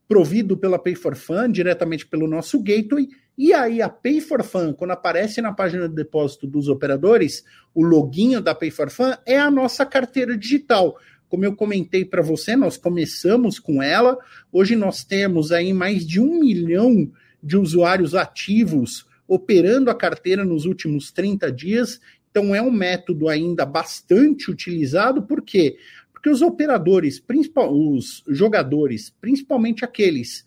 provido 0.08 0.58
pela 0.58 0.80
Pay 0.80 0.96
for 0.96 1.16
Fun, 1.16 1.52
diretamente 1.52 2.06
pelo 2.06 2.28
nosso 2.28 2.62
gateway. 2.62 3.08
E 3.38 3.54
aí, 3.54 3.82
a 3.82 3.90
Pay 3.90 4.22
for 4.22 4.44
Fun, 4.44 4.74
quando 4.74 4.92
aparece 4.92 5.42
na 5.42 5.52
página 5.52 5.90
de 5.90 5.96
depósito 5.96 6.46
dos 6.46 6.68
operadores, 6.68 7.44
o 7.74 7.84
login 7.84 8.40
da 8.42 8.54
Pay 8.54 8.70
for 8.70 8.90
Fun 8.90 9.14
é 9.26 9.40
a 9.40 9.50
nossa 9.50 9.86
carteira 9.86 10.38
digital. 10.38 10.98
Como 11.28 11.44
eu 11.44 11.56
comentei 11.56 12.06
para 12.06 12.22
você, 12.22 12.56
nós 12.56 12.78
começamos 12.78 13.58
com 13.58 13.82
ela. 13.82 14.18
Hoje 14.52 14.76
nós 14.76 15.04
temos 15.04 15.52
aí 15.52 15.74
mais 15.74 16.06
de 16.06 16.20
um 16.20 16.40
milhão 16.40 17.12
de 17.42 17.58
usuários 17.58 18.14
ativos 18.14 19.08
operando 19.28 19.90
a 19.90 19.96
carteira 19.96 20.46
nos 20.46 20.66
últimos 20.66 21.12
30 21.12 21.52
dias. 21.52 22.00
Então 22.30 22.54
é 22.54 22.62
um 22.62 22.72
método 22.72 23.28
ainda 23.30 23.66
bastante 23.66 24.50
utilizado, 24.50 25.24
por 25.24 25.42
quê? 25.42 25.78
Porque 26.24 26.30
os 26.30 26.42
operadores, 26.42 27.20
principal, 27.20 27.76
os 27.76 28.24
jogadores, 28.30 29.10
principalmente 29.10 29.84
aqueles 29.84 30.46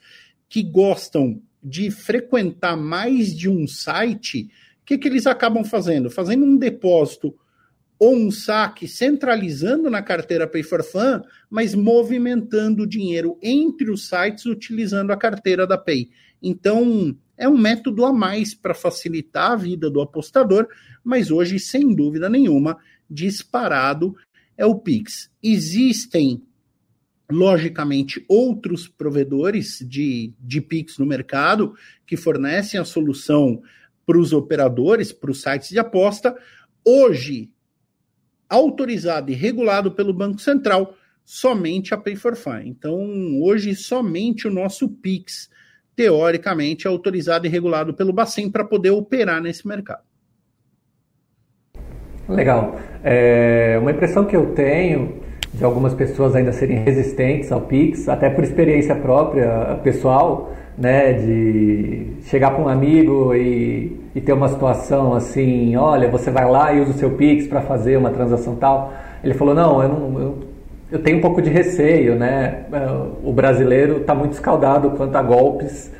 que 0.48 0.62
gostam 0.62 1.42
de 1.62 1.90
frequentar 1.90 2.78
mais 2.78 3.36
de 3.36 3.46
um 3.50 3.66
site, 3.66 4.44
o 4.80 4.86
que, 4.86 4.96
que 4.96 5.06
eles 5.06 5.26
acabam 5.26 5.62
fazendo? 5.62 6.08
Fazendo 6.08 6.46
um 6.46 6.56
depósito 6.56 7.36
ou 7.98 8.16
um 8.16 8.30
saque 8.30 8.88
centralizando 8.88 9.90
na 9.90 10.00
carteira 10.00 10.46
Pay 10.46 10.62
for 10.62 10.82
Fun, 10.82 11.20
mas 11.50 11.74
movimentando 11.74 12.84
o 12.84 12.88
dinheiro 12.88 13.38
entre 13.42 13.90
os 13.90 14.08
sites 14.08 14.46
utilizando 14.46 15.10
a 15.10 15.16
carteira 15.16 15.66
da 15.66 15.76
Pay. 15.76 16.08
Então, 16.42 17.14
é 17.36 17.46
um 17.46 17.58
método 17.58 18.06
a 18.06 18.14
mais 18.14 18.54
para 18.54 18.72
facilitar 18.72 19.52
a 19.52 19.56
vida 19.56 19.90
do 19.90 20.00
apostador, 20.00 20.68
mas 21.04 21.30
hoje, 21.30 21.58
sem 21.58 21.94
dúvida 21.94 22.30
nenhuma, 22.30 22.78
disparado 23.10 24.16
é 24.56 24.64
o 24.64 24.74
Pix. 24.76 25.30
Existem, 25.42 26.42
logicamente, 27.30 28.24
outros 28.28 28.88
provedores 28.88 29.84
de, 29.86 30.32
de 30.40 30.60
Pix 30.60 30.98
no 30.98 31.06
mercado 31.06 31.74
que 32.06 32.16
fornecem 32.16 32.78
a 32.80 32.84
solução 32.84 33.62
para 34.04 34.18
os 34.18 34.32
operadores, 34.32 35.12
para 35.12 35.30
os 35.30 35.42
sites 35.42 35.70
de 35.70 35.78
aposta. 35.78 36.34
Hoje, 36.84 37.50
autorizado 38.48 39.30
e 39.30 39.34
regulado 39.34 39.92
pelo 39.92 40.14
Banco 40.14 40.40
Central, 40.40 40.96
somente 41.24 41.92
a 41.92 41.96
Pay 41.96 42.14
for 42.14 42.36
Fun. 42.36 42.60
Então, 42.64 43.42
hoje, 43.42 43.74
somente 43.74 44.46
o 44.46 44.52
nosso 44.52 44.88
Pix, 44.88 45.50
teoricamente, 45.96 46.86
é 46.86 46.90
autorizado 46.90 47.46
e 47.46 47.50
regulado 47.50 47.92
pelo 47.92 48.12
Bacen 48.12 48.48
para 48.48 48.64
poder 48.64 48.90
operar 48.90 49.42
nesse 49.42 49.66
mercado. 49.66 50.04
Legal. 52.28 52.76
É, 53.04 53.78
uma 53.80 53.90
impressão 53.90 54.24
que 54.24 54.36
eu 54.36 54.46
tenho 54.46 55.26
de 55.54 55.64
algumas 55.64 55.94
pessoas 55.94 56.34
ainda 56.34 56.52
serem 56.52 56.78
resistentes 56.78 57.50
ao 57.50 57.62
Pix, 57.62 58.08
até 58.08 58.28
por 58.28 58.44
experiência 58.44 58.94
própria, 58.94 59.78
pessoal, 59.82 60.52
né, 60.76 61.14
de 61.14 62.08
chegar 62.24 62.50
para 62.50 62.62
um 62.62 62.68
amigo 62.68 63.34
e, 63.34 63.98
e, 64.14 64.20
ter 64.20 64.34
uma 64.34 64.48
situação 64.48 65.14
assim, 65.14 65.74
olha, 65.76 66.10
você 66.10 66.30
vai 66.30 66.50
lá 66.50 66.72
e 66.74 66.80
usa 66.80 66.90
o 66.90 66.94
seu 66.94 67.12
Pix 67.12 67.46
para 67.46 67.62
fazer 67.62 67.96
uma 67.96 68.10
transação 68.10 68.56
tal. 68.56 68.92
Ele 69.24 69.32
falou, 69.32 69.54
não, 69.54 69.82
eu, 69.82 69.88
não, 69.88 70.20
eu, 70.20 70.38
eu 70.92 70.98
tenho 70.98 71.18
um 71.18 71.20
pouco 71.22 71.40
de 71.40 71.48
receio, 71.48 72.16
né? 72.16 72.64
O 73.24 73.32
brasileiro 73.32 73.98
está 73.98 74.14
muito 74.14 74.32
escaldado 74.32 74.90
quanto 74.90 75.16
a 75.16 75.22
golpes 75.22 75.90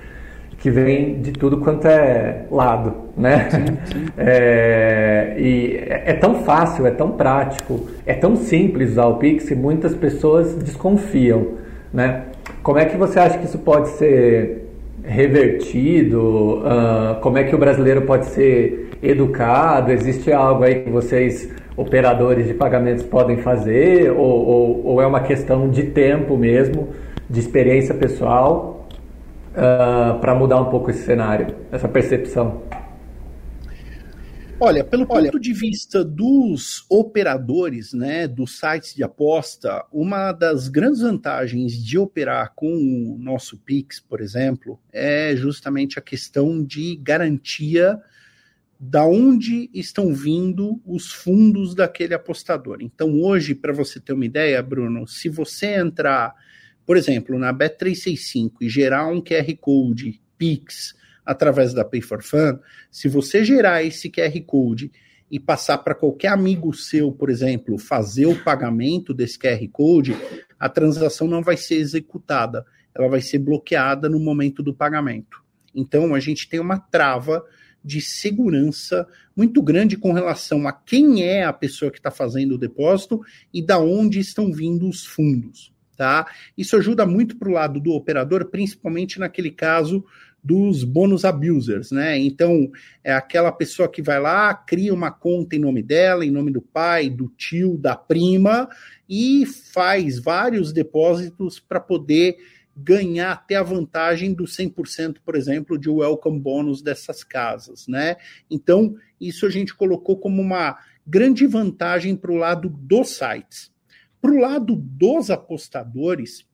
que 0.66 0.70
vem 0.72 1.20
de 1.20 1.30
tudo 1.30 1.58
quanto 1.58 1.86
é 1.86 2.42
lado, 2.50 2.92
né? 3.16 3.48
Sim, 3.50 3.66
sim. 3.84 4.06
É, 4.18 5.36
e 5.38 5.76
é, 5.88 6.02
é 6.06 6.12
tão 6.14 6.42
fácil, 6.42 6.84
é 6.88 6.90
tão 6.90 7.12
prático, 7.12 7.86
é 8.04 8.14
tão 8.14 8.34
simples 8.34 8.90
usar 8.90 9.06
o 9.06 9.14
Pix 9.14 9.46
que 9.46 9.54
muitas 9.54 9.94
pessoas 9.94 10.56
desconfiam, 10.56 11.52
né? 11.94 12.22
Como 12.64 12.80
é 12.80 12.84
que 12.84 12.96
você 12.96 13.20
acha 13.20 13.38
que 13.38 13.44
isso 13.44 13.60
pode 13.60 13.90
ser 13.90 14.68
revertido? 15.04 16.58
Uh, 16.58 17.20
como 17.20 17.38
é 17.38 17.44
que 17.44 17.54
o 17.54 17.58
brasileiro 17.58 18.02
pode 18.02 18.26
ser 18.26 18.90
educado? 19.00 19.92
Existe 19.92 20.32
algo 20.32 20.64
aí 20.64 20.80
que 20.80 20.90
vocês, 20.90 21.48
operadores 21.76 22.48
de 22.48 22.54
pagamentos, 22.54 23.04
podem 23.04 23.36
fazer? 23.36 24.10
Ou, 24.10 24.18
ou, 24.18 24.86
ou 24.86 25.00
é 25.00 25.06
uma 25.06 25.20
questão 25.20 25.68
de 25.68 25.84
tempo 25.84 26.36
mesmo, 26.36 26.88
de 27.30 27.38
experiência 27.38 27.94
pessoal, 27.94 28.75
uh, 29.56 30.18
para 30.20 30.34
mudar 30.34 30.60
um 30.60 30.70
pouco 30.70 30.90
esse 30.90 31.02
cenário, 31.04 31.54
essa 31.72 31.88
percepção? 31.88 32.62
Olha, 34.58 34.82
pelo 34.82 35.04
Olha, 35.10 35.30
ponto 35.30 35.38
de 35.38 35.52
vista 35.52 36.02
dos 36.02 36.86
operadores, 36.88 37.92
né, 37.92 38.26
dos 38.26 38.58
sites 38.58 38.94
de 38.94 39.04
aposta, 39.04 39.84
uma 39.92 40.32
das 40.32 40.68
grandes 40.68 41.00
vantagens 41.00 41.72
de 41.72 41.98
operar 41.98 42.54
com 42.54 42.68
o 42.74 43.18
nosso 43.18 43.58
Pix, 43.58 44.00
por 44.00 44.22
exemplo, 44.22 44.80
é 44.90 45.36
justamente 45.36 45.98
a 45.98 46.02
questão 46.02 46.64
de 46.64 46.96
garantia 46.96 48.00
da 48.80 49.06
onde 49.06 49.70
estão 49.74 50.14
vindo 50.14 50.80
os 50.86 51.12
fundos 51.12 51.74
daquele 51.74 52.14
apostador. 52.14 52.78
Então, 52.80 53.20
hoje, 53.20 53.54
para 53.54 53.74
você 53.74 54.00
ter 54.00 54.14
uma 54.14 54.24
ideia, 54.24 54.62
Bruno, 54.62 55.06
se 55.06 55.28
você 55.28 55.78
entrar, 55.78 56.34
por 56.86 56.96
exemplo, 56.96 57.38
na 57.38 57.52
Bet365 57.52 58.52
e 58.60 58.68
gerar 58.68 59.08
um 59.08 59.20
QR 59.20 59.56
Code 59.60 60.20
Pix 60.38 60.94
através 61.24 61.74
da 61.74 61.84
Pay 61.84 62.00
for 62.00 62.22
Fun, 62.22 62.58
se 62.90 63.08
você 63.08 63.44
gerar 63.44 63.82
esse 63.82 64.08
QR 64.08 64.40
Code 64.46 64.92
e 65.28 65.40
passar 65.40 65.78
para 65.78 65.94
qualquer 65.94 66.28
amigo 66.28 66.72
seu, 66.72 67.10
por 67.10 67.28
exemplo, 67.28 67.76
fazer 67.76 68.26
o 68.26 68.44
pagamento 68.44 69.12
desse 69.12 69.36
QR 69.36 69.68
Code, 69.72 70.16
a 70.58 70.68
transação 70.68 71.26
não 71.26 71.42
vai 71.42 71.56
ser 71.56 71.74
executada, 71.74 72.64
ela 72.94 73.08
vai 73.08 73.20
ser 73.20 73.40
bloqueada 73.40 74.08
no 74.08 74.20
momento 74.20 74.62
do 74.62 74.72
pagamento. 74.72 75.44
Então, 75.74 76.14
a 76.14 76.20
gente 76.20 76.48
tem 76.48 76.60
uma 76.60 76.78
trava 76.78 77.44
de 77.84 78.00
segurança 78.00 79.06
muito 79.36 79.60
grande 79.62 79.96
com 79.96 80.12
relação 80.12 80.66
a 80.66 80.72
quem 80.72 81.22
é 81.22 81.44
a 81.44 81.52
pessoa 81.52 81.90
que 81.90 81.98
está 81.98 82.10
fazendo 82.10 82.54
o 82.54 82.58
depósito 82.58 83.20
e 83.52 83.60
da 83.64 83.78
onde 83.78 84.18
estão 84.18 84.52
vindo 84.52 84.88
os 84.88 85.04
fundos. 85.04 85.75
Tá? 85.96 86.26
Isso 86.56 86.76
ajuda 86.76 87.06
muito 87.06 87.36
para 87.36 87.48
o 87.48 87.52
lado 87.52 87.80
do 87.80 87.92
operador, 87.92 88.46
principalmente 88.46 89.18
naquele 89.18 89.50
caso 89.50 90.04
dos 90.46 90.84
bônus 90.84 91.24
abusers, 91.24 91.90
né? 91.90 92.16
Então, 92.18 92.70
é 93.02 93.12
aquela 93.12 93.50
pessoa 93.50 93.88
que 93.88 94.00
vai 94.00 94.20
lá, 94.20 94.54
cria 94.54 94.94
uma 94.94 95.10
conta 95.10 95.56
em 95.56 95.58
nome 95.58 95.82
dela, 95.82 96.24
em 96.24 96.30
nome 96.30 96.52
do 96.52 96.60
pai, 96.60 97.10
do 97.10 97.28
tio, 97.36 97.76
da 97.76 97.96
prima, 97.96 98.68
e 99.08 99.44
faz 99.44 100.20
vários 100.20 100.72
depósitos 100.72 101.58
para 101.58 101.80
poder 101.80 102.36
ganhar 102.76 103.32
até 103.32 103.56
a 103.56 103.62
vantagem 103.62 104.34
do 104.34 104.44
100%, 104.44 105.16
por 105.24 105.34
exemplo, 105.34 105.76
de 105.76 105.88
welcome 105.88 106.38
bônus 106.38 106.80
dessas 106.80 107.24
casas, 107.24 107.88
né? 107.88 108.16
Então, 108.48 108.94
isso 109.20 109.46
a 109.46 109.50
gente 109.50 109.74
colocou 109.74 110.16
como 110.16 110.40
uma 110.40 110.78
grande 111.04 111.46
vantagem 111.46 112.14
para 112.14 112.30
o 112.30 112.36
lado 112.36 112.68
dos 112.68 113.16
sites. 113.16 113.72
Para 114.26 114.34
o 114.34 114.40
lado 114.40 114.74
dos 114.74 115.30
apostadores, 115.30 116.44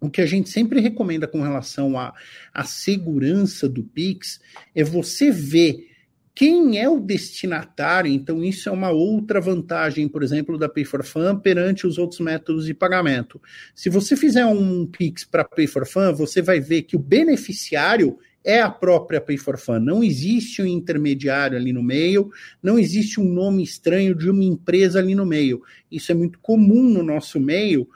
o 0.00 0.10
que 0.10 0.20
a 0.20 0.26
gente 0.26 0.50
sempre 0.50 0.80
recomenda 0.80 1.28
com 1.28 1.40
relação 1.40 1.96
à, 1.96 2.12
à 2.52 2.64
segurança 2.64 3.68
do 3.68 3.84
Pix 3.84 4.40
é 4.74 4.82
você 4.82 5.30
ver 5.30 5.86
quem 6.34 6.80
é 6.80 6.88
o 6.88 6.98
destinatário, 6.98 8.10
então 8.10 8.42
isso 8.42 8.68
é 8.68 8.72
uma 8.72 8.90
outra 8.90 9.40
vantagem, 9.40 10.08
por 10.08 10.24
exemplo, 10.24 10.58
da 10.58 10.68
Pay 10.68 10.84
for 10.84 11.04
Fun 11.04 11.38
perante 11.38 11.86
os 11.86 11.96
outros 11.96 12.18
métodos 12.18 12.66
de 12.66 12.74
pagamento. 12.74 13.40
Se 13.72 13.88
você 13.88 14.16
fizer 14.16 14.46
um 14.46 14.84
Pix 14.84 15.22
para 15.22 15.44
Pay 15.44 15.68
for 15.68 15.86
Fun, 15.86 16.12
você 16.12 16.42
vai 16.42 16.58
ver 16.58 16.82
que 16.82 16.96
o 16.96 17.00
beneficiário 17.00 18.18
é 18.44 18.60
a 18.60 18.70
própria 18.70 19.20
Pay 19.20 19.36
for 19.36 19.58
Fun. 19.58 19.80
Não 19.80 20.02
existe 20.02 20.62
um 20.62 20.66
intermediário 20.66 21.56
ali 21.56 21.72
no 21.72 21.82
meio, 21.82 22.30
não 22.62 22.78
existe 22.78 23.20
um 23.20 23.24
nome 23.24 23.62
estranho 23.62 24.14
de 24.14 24.30
uma 24.30 24.44
empresa 24.44 24.98
ali 24.98 25.14
no 25.14 25.26
meio. 25.26 25.62
Isso 25.90 26.10
é 26.10 26.14
muito 26.14 26.38
comum 26.40 26.82
no 26.84 27.02
nosso 27.02 27.38
meio, 27.38 27.88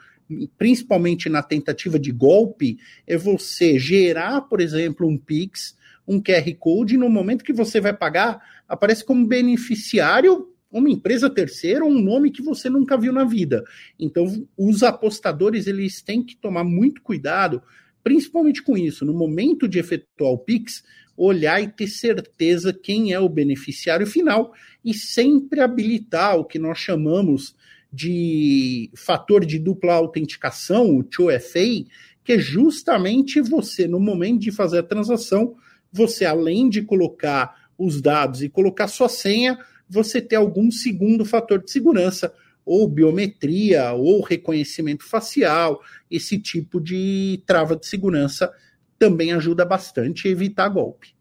principalmente 0.57 1.29
na 1.29 1.43
tentativa 1.43 1.99
de 1.99 2.11
golpe, 2.11 2.77
é 3.05 3.17
você 3.17 3.77
gerar, 3.77 4.41
por 4.41 4.59
exemplo, 4.61 5.07
um 5.07 5.17
Pix, 5.17 5.77
um 6.07 6.21
QR 6.21 6.53
Code, 6.59 6.95
e 6.95 6.97
no 6.97 7.09
momento 7.09 7.43
que 7.43 7.53
você 7.53 7.79
vai 7.79 7.93
pagar, 7.93 8.39
aparece 8.67 9.03
como 9.03 9.27
beneficiário 9.27 10.49
uma 10.71 10.89
empresa 10.89 11.29
terceira 11.29 11.85
ou 11.85 11.91
um 11.91 12.01
nome 12.01 12.31
que 12.31 12.41
você 12.41 12.69
nunca 12.69 12.97
viu 12.97 13.13
na 13.13 13.23
vida. 13.23 13.63
Então, 13.97 14.45
os 14.57 14.83
apostadores 14.83 15.67
eles 15.67 16.01
têm 16.01 16.21
que 16.21 16.35
tomar 16.35 16.65
muito 16.65 17.01
cuidado, 17.01 17.61
principalmente 18.05 18.61
com 18.61 18.77
isso. 18.77 19.03
No 19.03 19.15
momento 19.15 19.67
de 19.67 19.79
efetuar 19.79 20.31
o 20.31 20.37
Pix, 20.37 20.83
olhar 21.17 21.59
e 21.59 21.67
ter 21.67 21.87
certeza 21.87 22.71
quem 22.71 23.11
é 23.11 23.19
o 23.19 23.27
beneficiário 23.27 24.05
final 24.05 24.53
e 24.83 24.93
sempre 24.93 25.59
habilitar 25.59 26.37
o 26.37 26.45
que 26.45 26.59
nós 26.59 26.77
chamamos 26.77 27.55
de 27.91 28.91
fator 28.95 29.43
de 29.43 29.57
dupla 29.57 29.95
autenticação, 29.95 30.95
o 30.95 31.03
2FA, 31.03 31.87
que 32.23 32.33
é 32.33 32.37
justamente 32.37 33.41
você, 33.41 33.87
no 33.87 33.99
momento 33.99 34.41
de 34.41 34.51
fazer 34.51 34.79
a 34.79 34.83
transação, 34.83 35.55
você, 35.91 36.25
além 36.25 36.69
de 36.69 36.83
colocar 36.83 37.69
os 37.75 38.01
dados 38.01 38.43
e 38.43 38.49
colocar 38.49 38.87
sua 38.87 39.09
senha, 39.09 39.57
você 39.89 40.21
ter 40.21 40.35
algum 40.35 40.69
segundo 40.69 41.25
fator 41.25 41.63
de 41.63 41.71
segurança, 41.71 42.31
ou 42.65 42.87
biometria, 42.87 43.93
ou 43.93 44.21
reconhecimento 44.21 45.07
facial, 45.07 45.79
esse 46.09 46.39
tipo 46.39 46.81
de 46.81 47.43
trava 47.45 47.75
de 47.75 47.85
segurança 47.85 48.51
também 48.97 49.33
ajuda 49.33 49.63
bastante 49.63 50.27
a 50.27 50.31
evitar 50.31 50.67
golpe. 50.69 51.13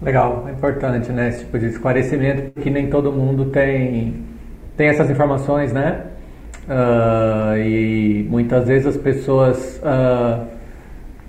Legal, 0.00 0.46
é 0.46 0.52
importante, 0.52 1.10
né? 1.10 1.30
Esse 1.30 1.40
tipo 1.40 1.58
de 1.58 1.66
esclarecimento, 1.66 2.60
que 2.60 2.70
nem 2.70 2.88
todo 2.90 3.10
mundo 3.10 3.46
tem 3.46 4.24
tem 4.76 4.88
essas 4.88 5.10
informações, 5.10 5.72
né? 5.72 6.04
Uh, 6.68 7.56
e 7.58 8.26
muitas 8.28 8.66
vezes 8.66 8.88
as 8.88 8.96
pessoas 8.96 9.80
uh, 9.82 10.46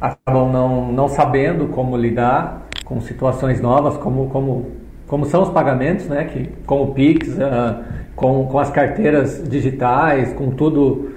acabam 0.02 0.52
não, 0.52 0.91
não 0.91 1.08
sabendo 1.08 1.67
como 1.67 1.95
lidar 1.95 2.67
com 2.84 3.00
situações 3.00 3.62
novas, 3.62 3.95
como, 3.97 4.30
como, 4.30 4.71
como 5.08 5.26
são 5.26 5.43
os 5.43 5.50
pagamentos, 5.50 6.08
né? 6.08 6.26
Que, 6.26 6.50
com 6.65 6.84
o 6.84 6.93
Pix, 6.93 7.30
uh, 7.30 7.84
com, 8.17 8.47
com 8.47 8.60
as 8.60 8.71
carteiras 8.71 9.47
digitais, 9.47 10.34
com 10.34 10.49
tudo 10.49 11.12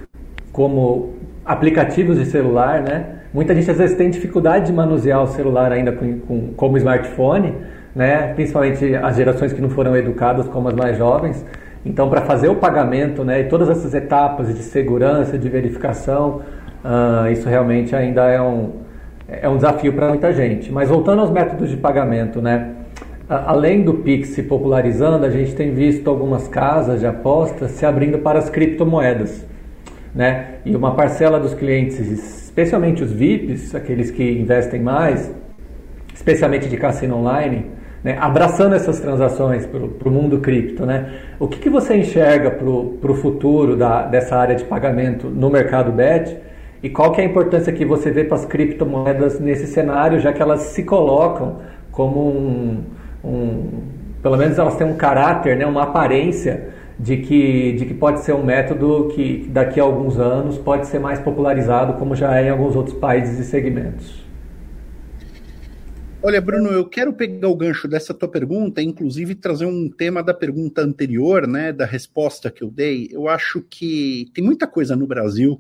como 0.52 1.14
aplicativos 1.44 2.18
de 2.18 2.26
celular, 2.26 2.82
né? 2.82 3.06
Muita 3.32 3.54
gente 3.54 3.70
às 3.70 3.78
vezes 3.78 3.96
tem 3.96 4.10
dificuldade 4.10 4.66
de 4.66 4.72
manusear 4.72 5.22
o 5.22 5.26
celular 5.26 5.72
ainda 5.72 5.92
com, 5.92 6.18
com, 6.20 6.48
como 6.54 6.76
smartphone, 6.76 7.54
né? 7.96 8.34
Principalmente 8.34 8.94
as 8.94 9.16
gerações 9.16 9.52
que 9.52 9.62
não 9.62 9.70
foram 9.70 9.96
educadas 9.96 10.46
como 10.48 10.68
as 10.68 10.74
mais 10.74 10.98
jovens. 10.98 11.44
Então, 11.86 12.10
para 12.10 12.20
fazer 12.20 12.48
o 12.48 12.56
pagamento 12.56 13.24
né, 13.24 13.40
e 13.40 13.44
todas 13.44 13.70
essas 13.70 13.94
etapas 13.94 14.54
de 14.54 14.62
segurança, 14.62 15.38
de 15.38 15.48
verificação, 15.48 16.42
uh, 16.84 17.32
isso 17.32 17.48
realmente 17.48 17.96
ainda 17.96 18.28
é 18.28 18.42
um, 18.42 18.72
é 19.26 19.48
um 19.48 19.56
desafio 19.56 19.94
para 19.94 20.06
muita 20.08 20.30
gente. 20.34 20.70
Mas 20.70 20.90
voltando 20.90 21.20
aos 21.22 21.30
métodos 21.30 21.70
de 21.70 21.78
pagamento, 21.78 22.42
né, 22.42 22.74
além 23.30 23.82
do 23.82 23.94
Pix 23.94 24.30
se 24.30 24.42
popularizando, 24.42 25.24
a 25.24 25.30
gente 25.30 25.54
tem 25.54 25.72
visto 25.72 26.10
algumas 26.10 26.48
casas 26.48 26.98
de 26.98 27.06
apostas 27.06 27.70
se 27.70 27.86
abrindo 27.86 28.18
para 28.18 28.40
as 28.40 28.50
criptomoedas. 28.50 29.46
Né? 30.12 30.56
E 30.64 30.74
uma 30.74 30.94
parcela 30.96 31.38
dos 31.38 31.54
clientes, 31.54 32.00
especialmente 32.00 33.04
os 33.04 33.12
VIPs, 33.12 33.72
aqueles 33.76 34.10
que 34.10 34.24
investem 34.24 34.80
mais, 34.80 35.32
especialmente 36.12 36.68
de 36.68 36.76
cassino 36.76 37.18
online, 37.18 37.66
né, 38.02 38.16
abraçando 38.18 38.74
essas 38.74 38.98
transações 38.98 39.64
para 39.66 40.08
o 40.08 40.10
mundo 40.10 40.38
cripto, 40.38 40.86
né? 40.86 41.12
O 41.38 41.46
que, 41.46 41.58
que 41.58 41.68
você 41.68 41.94
enxerga 41.96 42.50
para 42.50 42.66
o 42.66 43.14
futuro 43.14 43.76
da, 43.76 44.06
dessa 44.06 44.36
área 44.36 44.56
de 44.56 44.64
pagamento 44.64 45.28
no 45.28 45.50
mercado 45.50 45.92
BET 45.92 46.34
e 46.82 46.88
qual 46.88 47.12
que 47.12 47.20
é 47.20 47.24
a 47.24 47.26
importância 47.26 47.70
que 47.72 47.84
você 47.84 48.10
vê 48.10 48.24
para 48.24 48.38
as 48.38 48.46
criptomoedas 48.46 49.38
nesse 49.38 49.66
cenário, 49.66 50.18
já 50.18 50.32
que 50.32 50.40
elas 50.40 50.60
se 50.60 50.82
colocam 50.82 51.58
como 51.92 52.30
um, 52.30 52.84
um 53.24 54.00
pelo 54.22 54.36
menos 54.36 54.58
elas 54.58 54.76
têm 54.76 54.86
um 54.86 54.96
caráter, 54.96 55.56
né, 55.56 55.66
uma 55.66 55.84
aparência 55.84 56.74
de 56.98 57.16
que, 57.16 57.72
de 57.72 57.86
que 57.86 57.94
pode 57.94 58.20
ser 58.20 58.34
um 58.34 58.44
método 58.44 59.10
que 59.14 59.48
daqui 59.48 59.80
a 59.80 59.82
alguns 59.82 60.18
anos 60.18 60.58
pode 60.58 60.86
ser 60.86 60.98
mais 60.98 61.18
popularizado, 61.18 61.94
como 61.94 62.14
já 62.14 62.38
é 62.38 62.46
em 62.46 62.50
alguns 62.50 62.76
outros 62.76 62.96
países 62.98 63.38
e 63.38 63.44
segmentos. 63.44 64.20
Olha, 66.22 66.38
Bruno, 66.38 66.68
eu 66.68 66.84
quero 66.86 67.14
pegar 67.14 67.48
o 67.48 67.56
gancho 67.56 67.88
dessa 67.88 68.12
tua 68.12 68.28
pergunta, 68.28 68.82
inclusive 68.82 69.34
trazer 69.34 69.64
um 69.64 69.88
tema 69.88 70.22
da 70.22 70.34
pergunta 70.34 70.82
anterior, 70.82 71.46
né, 71.46 71.72
da 71.72 71.86
resposta 71.86 72.50
que 72.50 72.62
eu 72.62 72.70
dei. 72.70 73.08
Eu 73.10 73.26
acho 73.26 73.62
que 73.62 74.30
tem 74.34 74.44
muita 74.44 74.66
coisa 74.66 74.94
no 74.94 75.06
Brasil. 75.06 75.58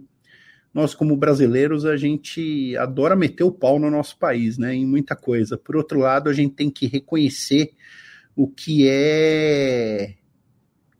Nós, 0.72 0.94
como 0.94 1.16
brasileiros, 1.16 1.84
a 1.84 1.96
gente 1.96 2.76
adora 2.76 3.16
meter 3.16 3.44
o 3.44 3.50
pau 3.50 3.78
no 3.78 3.90
nosso 3.90 4.16
país, 4.18 4.56
né, 4.56 4.74
em 4.74 4.86
muita 4.86 5.16
coisa. 5.16 5.58
Por 5.58 5.76
outro 5.76 5.98
lado, 5.98 6.28
a 6.28 6.32
gente 6.32 6.54
tem 6.54 6.70
que 6.70 6.86
reconhecer 6.86 7.72
o 8.36 8.46
que 8.46 8.86
é 8.88 10.14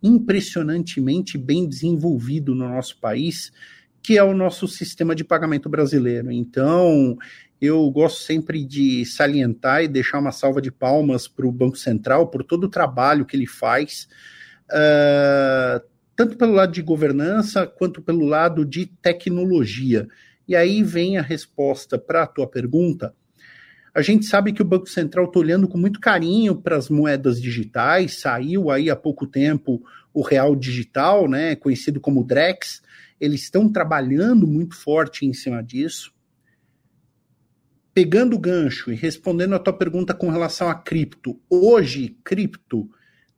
impressionantemente 0.02 1.38
bem 1.38 1.68
desenvolvido 1.68 2.54
no 2.54 2.68
nosso 2.68 2.98
país, 2.98 3.52
que 4.02 4.16
é 4.16 4.22
o 4.22 4.34
nosso 4.34 4.66
sistema 4.66 5.14
de 5.14 5.22
pagamento 5.22 5.68
brasileiro. 5.68 6.32
Então, 6.32 7.16
eu 7.60 7.88
gosto 7.90 8.22
sempre 8.22 8.64
de 8.64 9.04
salientar 9.04 9.84
e 9.84 9.88
deixar 9.88 10.18
uma 10.18 10.32
salva 10.32 10.60
de 10.62 10.70
palmas 10.70 11.28
para 11.28 11.46
o 11.46 11.52
Banco 11.52 11.76
Central 11.76 12.28
por 12.28 12.42
todo 12.42 12.64
o 12.64 12.70
trabalho 12.70 13.26
que 13.26 13.36
ele 13.36 13.46
faz, 13.46 14.08
uh, 14.70 15.86
tanto 16.20 16.36
pelo 16.36 16.52
lado 16.52 16.70
de 16.70 16.82
governança 16.82 17.66
quanto 17.66 18.02
pelo 18.02 18.26
lado 18.26 18.62
de 18.62 18.84
tecnologia. 18.84 20.06
E 20.46 20.54
aí 20.54 20.82
vem 20.82 21.16
a 21.16 21.22
resposta 21.22 21.98
para 21.98 22.24
a 22.24 22.26
tua 22.26 22.46
pergunta. 22.46 23.14
A 23.94 24.02
gente 24.02 24.26
sabe 24.26 24.52
que 24.52 24.60
o 24.60 24.64
Banco 24.66 24.86
Central 24.86 25.24
está 25.24 25.40
olhando 25.40 25.66
com 25.66 25.78
muito 25.78 25.98
carinho 25.98 26.54
para 26.54 26.76
as 26.76 26.90
moedas 26.90 27.40
digitais, 27.40 28.20
saiu 28.20 28.70
aí 28.70 28.90
há 28.90 28.94
pouco 28.94 29.26
tempo 29.26 29.82
o 30.12 30.20
Real 30.20 30.54
Digital, 30.54 31.26
né, 31.26 31.56
conhecido 31.56 31.98
como 31.98 32.22
Drex. 32.22 32.82
Eles 33.18 33.44
estão 33.44 33.66
trabalhando 33.72 34.46
muito 34.46 34.76
forte 34.76 35.24
em 35.24 35.32
cima 35.32 35.62
disso 35.62 36.12
pegando 37.94 38.36
o 38.36 38.38
gancho 38.38 38.92
e 38.92 38.94
respondendo 38.94 39.54
a 39.54 39.58
tua 39.58 39.72
pergunta 39.72 40.12
com 40.12 40.28
relação 40.28 40.68
a 40.68 40.74
cripto, 40.74 41.40
hoje 41.48 42.16
cripto 42.22 42.90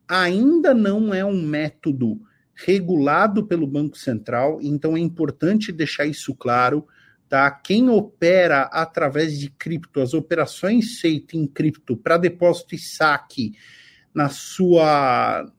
ainda 0.06 0.74
não 0.74 1.14
é 1.14 1.24
um 1.24 1.40
método 1.46 2.20
regulado 2.64 3.46
pelo 3.46 3.66
Banco 3.66 3.96
Central, 3.96 4.58
então 4.62 4.96
é 4.96 5.00
importante 5.00 5.72
deixar 5.72 6.06
isso 6.06 6.34
claro, 6.34 6.86
tá? 7.28 7.50
Quem 7.50 7.88
opera 7.88 8.62
através 8.62 9.38
de 9.38 9.50
cripto, 9.50 10.00
as 10.00 10.14
operações 10.14 11.00
feitas 11.00 11.34
em 11.38 11.46
cripto 11.46 11.96
para 11.96 12.18
depósito 12.18 12.74
e 12.74 12.78
saque 12.78 13.54
na 14.14 14.28
sua 14.28 15.50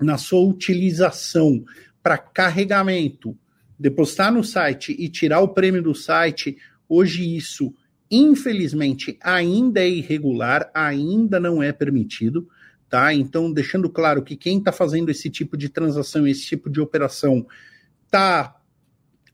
na 0.00 0.16
sua 0.16 0.40
utilização 0.40 1.62
para 2.02 2.16
carregamento, 2.16 3.36
depositar 3.78 4.32
no 4.32 4.42
site 4.42 4.96
e 4.98 5.10
tirar 5.10 5.40
o 5.40 5.48
prêmio 5.48 5.82
do 5.82 5.94
site, 5.94 6.56
hoje 6.88 7.36
isso, 7.36 7.74
infelizmente, 8.10 9.18
ainda 9.22 9.80
é 9.80 9.88
irregular, 9.90 10.70
ainda 10.74 11.38
não 11.38 11.62
é 11.62 11.70
permitido, 11.70 12.48
tá? 12.90 13.14
Então, 13.14 13.50
deixando 13.50 13.88
claro 13.88 14.22
que 14.22 14.36
quem 14.36 14.58
está 14.58 14.72
fazendo 14.72 15.10
esse 15.10 15.30
tipo 15.30 15.56
de 15.56 15.68
transação, 15.68 16.26
esse 16.26 16.44
tipo 16.44 16.68
de 16.68 16.80
operação, 16.80 17.46
está 18.04 18.60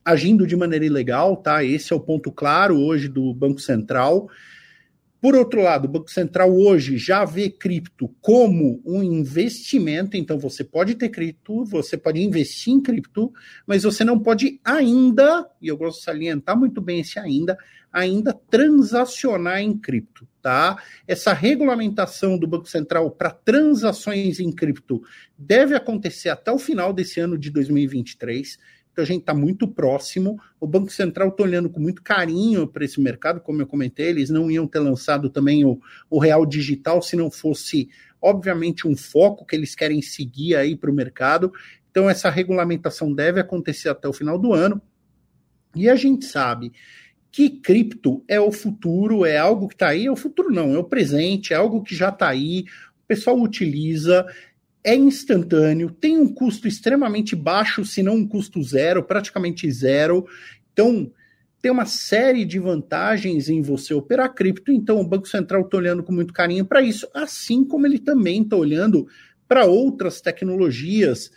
agindo 0.05 0.47
de 0.47 0.55
maneira 0.55 0.85
ilegal, 0.85 1.38
tá? 1.38 1.64
Esse 1.64 1.92
é 1.92 1.97
o 1.97 2.01
ponto 2.01 2.31
claro 2.31 2.79
hoje 2.79 3.09
do 3.09 3.35
Banco 3.35 3.59
Central. 3.59 4.29
Por 5.21 5.35
outro 5.35 5.62
lado, 5.62 5.87
o 5.87 5.90
Banco 5.90 6.11
Central 6.11 6.55
hoje 6.55 6.99
já 6.99 7.25
vê 7.25 7.49
cripto 7.49 8.14
como 8.21 8.81
um 8.85 9.03
investimento, 9.03 10.16
então 10.16 10.38
você 10.38 10.62
pode 10.62 10.95
ter 10.95 11.09
cripto, 11.09 11.64
você 11.64 11.97
pode 11.97 12.23
investir 12.23 12.75
em 12.75 12.81
cripto, 12.81 13.33
mas 13.66 13.83
você 13.83 14.05
não 14.05 14.19
pode 14.19 14.61
ainda, 14.62 15.51
e 15.61 15.69
eu 15.69 15.77
gosto 15.77 15.99
de 15.99 16.05
salientar 16.05 16.57
muito 16.57 16.81
bem 16.81 17.01
esse 17.01 17.19
ainda, 17.19 17.57
ainda 17.96 18.35
transacionar 18.35 19.62
em 19.62 19.74
cripto, 19.74 20.28
tá? 20.42 20.78
Essa 21.09 21.32
regulamentação 21.32 22.37
do 22.37 22.46
Banco 22.46 22.68
Central 22.68 23.11
para 23.11 23.30
transações 23.30 24.38
em 24.38 24.52
cripto 24.52 25.02
deve 25.37 25.74
acontecer 25.74 26.28
até 26.28 26.52
o 26.52 26.59
final 26.59 26.92
desse 26.92 27.20
ano 27.20 27.38
de 27.38 27.50
2023. 27.50 28.59
Então 28.92 29.02
a 29.02 29.06
gente 29.06 29.20
está 29.20 29.32
muito 29.32 29.66
próximo. 29.66 30.38
O 30.61 30.66
Banco 30.66 30.90
Central 30.92 31.28
está 31.28 31.42
olhando 31.42 31.70
com 31.70 31.80
muito 31.80 32.02
carinho 32.02 32.66
para 32.66 32.85
esse 32.85 33.00
mercado, 33.00 33.40
como 33.40 33.62
eu 33.62 33.66
comentei, 33.66 34.09
eles 34.09 34.28
não 34.28 34.50
iam 34.50 34.66
ter 34.66 34.80
lançado 34.80 35.30
também 35.30 35.64
o, 35.64 35.80
o 36.11 36.18
Real 36.18 36.44
Digital 36.44 37.00
se 37.00 37.16
não 37.16 37.30
fosse, 37.30 37.88
obviamente, 38.20 38.87
um 38.87 38.94
foco 38.94 39.46
que 39.46 39.56
eles 39.56 39.74
querem 39.74 40.02
seguir 40.02 40.54
aí 40.54 40.76
para 40.76 40.90
o 40.90 40.94
mercado. 40.94 41.50
Então 41.90 42.11
essa 42.11 42.28
regulamentação 42.28 43.11
deve 43.11 43.40
acontecer 43.40 43.88
até 43.88 44.06
o 44.06 44.12
final 44.12 44.38
do 44.38 44.52
ano. 44.52 44.82
E 45.74 45.88
a 45.88 45.94
gente 45.94 46.26
sabe 46.26 46.72
que 47.37 47.51
cripto 47.51 48.25
é 48.27 48.40
o 48.40 48.51
futuro, 48.51 49.27
é 49.27 49.37
algo 49.37 49.68
que 49.68 49.75
está 49.75 49.88
aí, 49.88 50.07
é 50.07 50.11
o 50.11 50.16
futuro 50.16 50.51
não, 50.51 50.75
é 50.75 50.79
o 50.79 50.85
presente, 50.85 51.53
é 51.53 51.57
algo 51.57 51.83
que 51.83 51.94
já 51.94 52.09
está 52.09 52.29
aí, 52.29 52.64
o 53.05 53.07
pessoal 53.07 53.38
utiliza, 53.38 54.25
é 54.83 54.94
instantâneo, 54.94 55.90
tem 55.90 56.16
um 56.16 56.33
custo 56.33 56.66
extremamente 56.66 57.37
baixo, 57.37 57.85
se 57.85 58.03
não 58.03 58.14
um 58.14 58.27
custo 58.27 58.62
zero, 58.62 59.03
praticamente 59.03 59.70
zero. 59.70 60.27
Então, 60.72 61.12
tem 61.61 61.70
uma 61.70 61.85
série 61.85 62.46
de 62.46 62.59
vantagens 62.59 63.51
em 63.51 63.61
você 63.61 63.92
operar 63.92 64.33
cripto. 64.33 64.72
Então, 64.72 64.99
o 64.99 65.07
Banco 65.07 65.29
Central 65.29 65.61
está 65.61 65.77
olhando 65.77 66.03
com 66.03 66.12
muito 66.12 66.33
carinho 66.33 66.64
para 66.64 66.81
isso, 66.81 67.07
assim 67.12 67.66
como 67.66 67.87
ele 67.87 67.99
também 67.99 68.44
está 68.44 68.57
olhando 68.57 69.07
para 69.46 69.66
outras 69.66 70.22
tecnologias. 70.22 71.31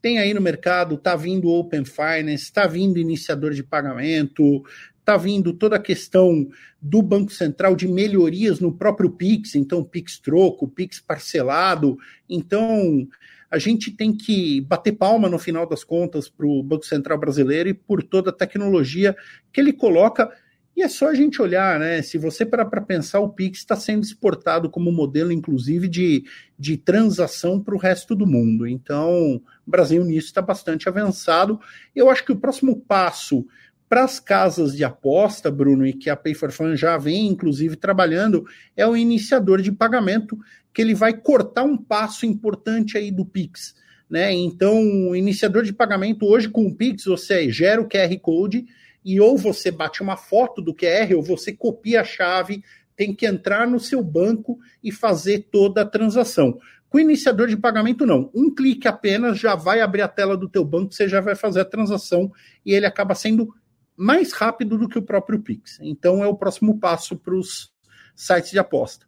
Tem 0.00 0.18
aí 0.18 0.32
no 0.32 0.40
mercado, 0.40 0.94
está 0.94 1.14
vindo 1.14 1.50
Open 1.50 1.84
Finance, 1.84 2.44
está 2.44 2.66
vindo 2.66 2.98
iniciador 2.98 3.52
de 3.52 3.62
pagamento, 3.62 4.64
está 5.02 5.16
vindo 5.16 5.52
toda 5.52 5.76
a 5.76 5.82
questão 5.82 6.48
do 6.80 7.02
Banco 7.02 7.32
Central 7.32 7.74
de 7.74 7.88
melhorias 7.88 8.60
no 8.60 8.72
próprio 8.72 9.10
Pix, 9.10 9.56
então 9.56 9.84
Pix 9.84 10.18
troco, 10.18 10.68
Pix 10.68 11.00
parcelado. 11.00 11.98
Então, 12.28 13.06
a 13.50 13.58
gente 13.58 13.90
tem 13.90 14.16
que 14.16 14.60
bater 14.62 14.92
palma 14.92 15.28
no 15.28 15.38
final 15.38 15.68
das 15.68 15.84
contas 15.84 16.28
para 16.28 16.46
o 16.46 16.62
Banco 16.62 16.86
Central 16.86 17.18
brasileiro 17.18 17.68
e 17.68 17.74
por 17.74 18.02
toda 18.02 18.30
a 18.30 18.32
tecnologia 18.32 19.14
que 19.52 19.60
ele 19.60 19.72
coloca. 19.72 20.30
E 20.74 20.82
é 20.82 20.88
só 20.88 21.08
a 21.08 21.14
gente 21.14 21.42
olhar, 21.42 21.78
né? 21.78 22.00
Se 22.00 22.16
você 22.16 22.46
parar 22.46 22.64
para 22.64 22.80
pensar, 22.80 23.20
o 23.20 23.28
Pix 23.28 23.58
está 23.58 23.76
sendo 23.76 24.04
exportado 24.04 24.70
como 24.70 24.90
modelo, 24.90 25.30
inclusive, 25.30 25.86
de, 25.86 26.24
de 26.58 26.78
transação 26.78 27.60
para 27.60 27.74
o 27.74 27.78
resto 27.78 28.14
do 28.14 28.26
mundo. 28.26 28.66
Então, 28.66 29.42
o 29.66 29.70
Brasil 29.70 30.02
nisso 30.02 30.28
está 30.28 30.40
bastante 30.40 30.88
avançado. 30.88 31.60
Eu 31.94 32.08
acho 32.08 32.24
que 32.24 32.32
o 32.32 32.38
próximo 32.38 32.80
passo 32.80 33.44
para 33.92 34.04
as 34.04 34.18
casas 34.18 34.74
de 34.74 34.82
aposta, 34.84 35.50
Bruno, 35.50 35.86
e 35.86 35.92
que 35.92 36.08
a 36.08 36.16
Pay 36.16 36.34
já 36.74 36.96
vem, 36.96 37.26
inclusive, 37.26 37.76
trabalhando, 37.76 38.42
é 38.74 38.86
o 38.86 38.96
iniciador 38.96 39.60
de 39.60 39.70
pagamento, 39.70 40.38
que 40.72 40.80
ele 40.80 40.94
vai 40.94 41.12
cortar 41.12 41.64
um 41.64 41.76
passo 41.76 42.24
importante 42.24 42.96
aí 42.96 43.10
do 43.10 43.26
Pix. 43.26 43.74
Né? 44.08 44.32
Então, 44.32 45.10
o 45.10 45.14
iniciador 45.14 45.62
de 45.62 45.74
pagamento 45.74 46.24
hoje 46.24 46.48
com 46.48 46.64
o 46.64 46.74
Pix, 46.74 47.04
você 47.04 47.52
gera 47.52 47.82
o 47.82 47.86
QR 47.86 48.18
Code 48.22 48.64
e 49.04 49.20
ou 49.20 49.36
você 49.36 49.70
bate 49.70 50.00
uma 50.00 50.16
foto 50.16 50.62
do 50.62 50.74
QR 50.74 51.14
ou 51.14 51.22
você 51.22 51.52
copia 51.52 52.00
a 52.00 52.04
chave, 52.04 52.64
tem 52.96 53.14
que 53.14 53.26
entrar 53.26 53.66
no 53.66 53.78
seu 53.78 54.02
banco 54.02 54.58
e 54.82 54.90
fazer 54.90 55.48
toda 55.52 55.82
a 55.82 55.86
transação. 55.86 56.58
Com 56.88 56.96
o 56.96 57.00
iniciador 57.02 57.46
de 57.46 57.58
pagamento, 57.58 58.06
não. 58.06 58.30
Um 58.34 58.54
clique 58.54 58.88
apenas 58.88 59.38
já 59.38 59.54
vai 59.54 59.82
abrir 59.82 60.00
a 60.00 60.08
tela 60.08 60.34
do 60.34 60.48
teu 60.48 60.64
banco, 60.64 60.94
você 60.94 61.06
já 61.06 61.20
vai 61.20 61.34
fazer 61.34 61.60
a 61.60 61.66
transação 61.66 62.32
e 62.64 62.72
ele 62.72 62.86
acaba 62.86 63.14
sendo 63.14 63.54
mais 63.96 64.32
rápido 64.32 64.78
do 64.78 64.88
que 64.88 64.98
o 64.98 65.02
próprio 65.02 65.40
Pix. 65.40 65.78
Então 65.82 66.22
é 66.22 66.26
o 66.26 66.34
próximo 66.34 66.78
passo 66.78 67.16
para 67.16 67.34
os 67.34 67.72
sites 68.14 68.50
de 68.50 68.58
aposta. 68.58 69.06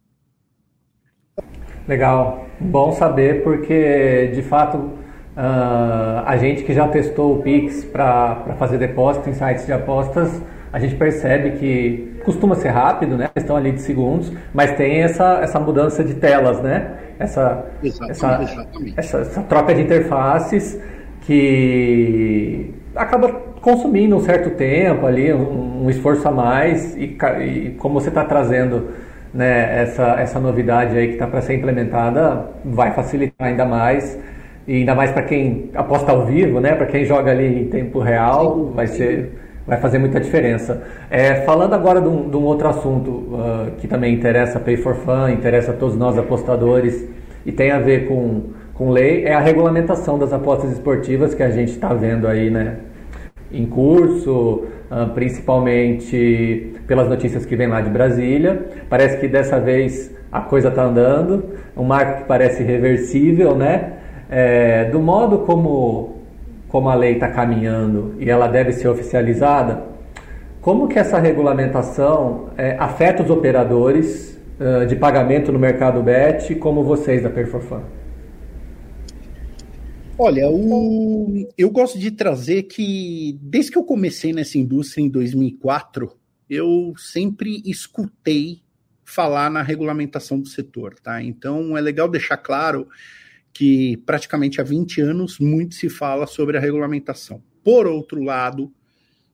Legal, 1.86 2.46
bom 2.60 2.92
saber 2.92 3.42
porque 3.42 4.30
de 4.34 4.42
fato 4.42 4.78
uh, 4.78 6.24
a 6.24 6.36
gente 6.36 6.62
que 6.64 6.72
já 6.72 6.88
testou 6.88 7.38
o 7.38 7.42
Pix 7.42 7.84
para 7.84 8.54
fazer 8.58 8.78
depósito 8.78 9.28
em 9.28 9.34
sites 9.34 9.66
de 9.66 9.72
apostas, 9.72 10.40
a 10.72 10.78
gente 10.78 10.96
percebe 10.96 11.52
que 11.58 12.20
costuma 12.24 12.54
ser 12.54 12.70
rápido, 12.70 13.16
né? 13.16 13.30
Questão 13.32 13.54
ali 13.54 13.70
de 13.70 13.80
segundos, 13.80 14.32
mas 14.52 14.72
tem 14.76 15.02
essa, 15.02 15.40
essa 15.40 15.60
mudança 15.60 16.02
de 16.02 16.14
telas, 16.14 16.60
né? 16.62 16.98
Essa, 17.18 17.66
exatamente, 17.82 18.10
essa, 18.10 18.42
exatamente. 18.42 18.94
essa, 18.96 19.18
essa 19.18 19.42
troca 19.42 19.74
de 19.74 19.82
interfaces 19.82 20.80
que 21.20 22.74
acaba 22.96 23.53
consumindo 23.64 24.14
um 24.14 24.20
certo 24.20 24.50
tempo 24.50 25.07
ali, 25.07 25.33
um, 25.33 25.87
um 25.87 25.90
esforço 25.90 26.29
a 26.29 26.31
mais, 26.31 26.94
e, 26.96 27.16
e 27.40 27.70
como 27.79 27.98
você 27.98 28.11
está 28.11 28.22
trazendo 28.22 28.90
né, 29.33 29.83
essa, 29.83 30.20
essa 30.20 30.38
novidade 30.38 30.94
aí 30.98 31.07
que 31.07 31.12
está 31.14 31.27
para 31.27 31.40
ser 31.40 31.55
implementada, 31.55 32.44
vai 32.62 32.92
facilitar 32.92 33.48
ainda 33.48 33.64
mais, 33.64 34.18
e 34.68 34.77
ainda 34.77 34.94
mais 34.94 35.12
para 35.12 35.22
quem 35.22 35.70
aposta 35.74 36.12
ao 36.12 36.27
vivo, 36.27 36.61
né, 36.61 36.74
para 36.74 36.85
quem 36.85 37.07
joga 37.07 37.31
ali 37.31 37.62
em 37.62 37.68
tempo 37.68 38.00
real, 38.00 38.66
vai 38.66 38.87
ser 38.87 39.40
vai 39.66 39.81
fazer 39.81 39.98
muita 39.98 40.20
diferença. 40.20 40.83
É, 41.11 41.37
falando 41.37 41.72
agora 41.72 41.98
de 41.98 42.07
um, 42.07 42.29
de 42.29 42.37
um 42.37 42.42
outro 42.42 42.68
assunto 42.68 43.11
uh, 43.11 43.70
que 43.79 43.88
também 43.88 44.12
interessa 44.12 44.59
a 44.59 44.61
Pay 44.61 44.77
for 44.77 44.94
Fun, 44.94 45.31
interessa 45.31 45.70
a 45.70 45.74
todos 45.74 45.96
nós 45.96 46.18
apostadores 46.18 47.09
e 47.46 47.50
tem 47.50 47.70
a 47.70 47.79
ver 47.79 48.07
com, 48.07 48.42
com 48.74 48.90
lei, 48.90 49.24
é 49.24 49.33
a 49.33 49.40
regulamentação 49.40 50.18
das 50.18 50.35
apostas 50.35 50.70
esportivas 50.70 51.33
que 51.33 51.42
a 51.42 51.48
gente 51.48 51.70
está 51.70 51.94
vendo 51.94 52.29
aí, 52.29 52.50
né? 52.50 52.77
Em 53.54 53.66
curso, 53.66 54.64
ah, 54.90 55.10
principalmente 55.14 56.74
pelas 56.86 57.08
notícias 57.08 57.46
que 57.46 57.56
vem 57.56 57.66
lá 57.66 57.80
de 57.80 57.90
Brasília. 57.90 58.66
Parece 58.88 59.18
que 59.18 59.28
dessa 59.28 59.58
vez 59.58 60.14
a 60.30 60.40
coisa 60.40 60.68
está 60.68 60.82
andando, 60.82 61.44
um 61.76 61.84
marco 61.84 62.22
que 62.22 62.28
parece 62.28 62.62
reversível, 62.62 63.54
né? 63.54 63.92
É, 64.30 64.86
do 64.86 65.00
modo 65.00 65.38
como, 65.38 66.22
como 66.68 66.88
a 66.88 66.94
lei 66.94 67.14
está 67.14 67.28
caminhando 67.28 68.14
e 68.18 68.28
ela 68.28 68.48
deve 68.48 68.72
ser 68.72 68.88
oficializada, 68.88 69.82
como 70.60 70.88
que 70.88 70.98
essa 70.98 71.18
regulamentação 71.18 72.48
é, 72.56 72.74
afeta 72.78 73.22
os 73.22 73.30
operadores 73.30 74.40
uh, 74.58 74.86
de 74.86 74.96
pagamento 74.96 75.52
no 75.52 75.58
mercado 75.58 76.02
BET, 76.02 76.54
como 76.54 76.82
vocês 76.82 77.22
da 77.22 77.28
Perforfan? 77.28 77.82
Olha, 80.16 80.48
o... 80.48 81.48
eu 81.59 81.68
gosto 81.70 81.98
de 81.98 82.12
trazer 82.12 82.64
que, 82.64 83.37
desde 83.42 83.72
que 83.72 83.79
eu 83.79 83.83
comecei 83.83 84.33
nessa 84.33 84.57
indústria 84.57 85.03
em 85.03 85.09
2004, 85.09 86.16
eu 86.48 86.94
sempre 86.96 87.61
escutei 87.66 88.62
falar 89.05 89.50
na 89.50 89.61
regulamentação 89.61 90.38
do 90.38 90.48
setor, 90.48 90.94
tá? 91.00 91.20
Então 91.20 91.77
é 91.77 91.81
legal 91.81 92.09
deixar 92.09 92.37
claro 92.37 92.87
que 93.53 93.96
praticamente 94.07 94.61
há 94.61 94.64
20 94.64 95.00
anos 95.00 95.38
muito 95.40 95.74
se 95.74 95.88
fala 95.88 96.29
sobre 96.29 96.57
a 96.57 96.61
regulamentação. 96.61 97.42
Por 97.64 97.87
outro 97.88 98.22
lado, 98.22 98.72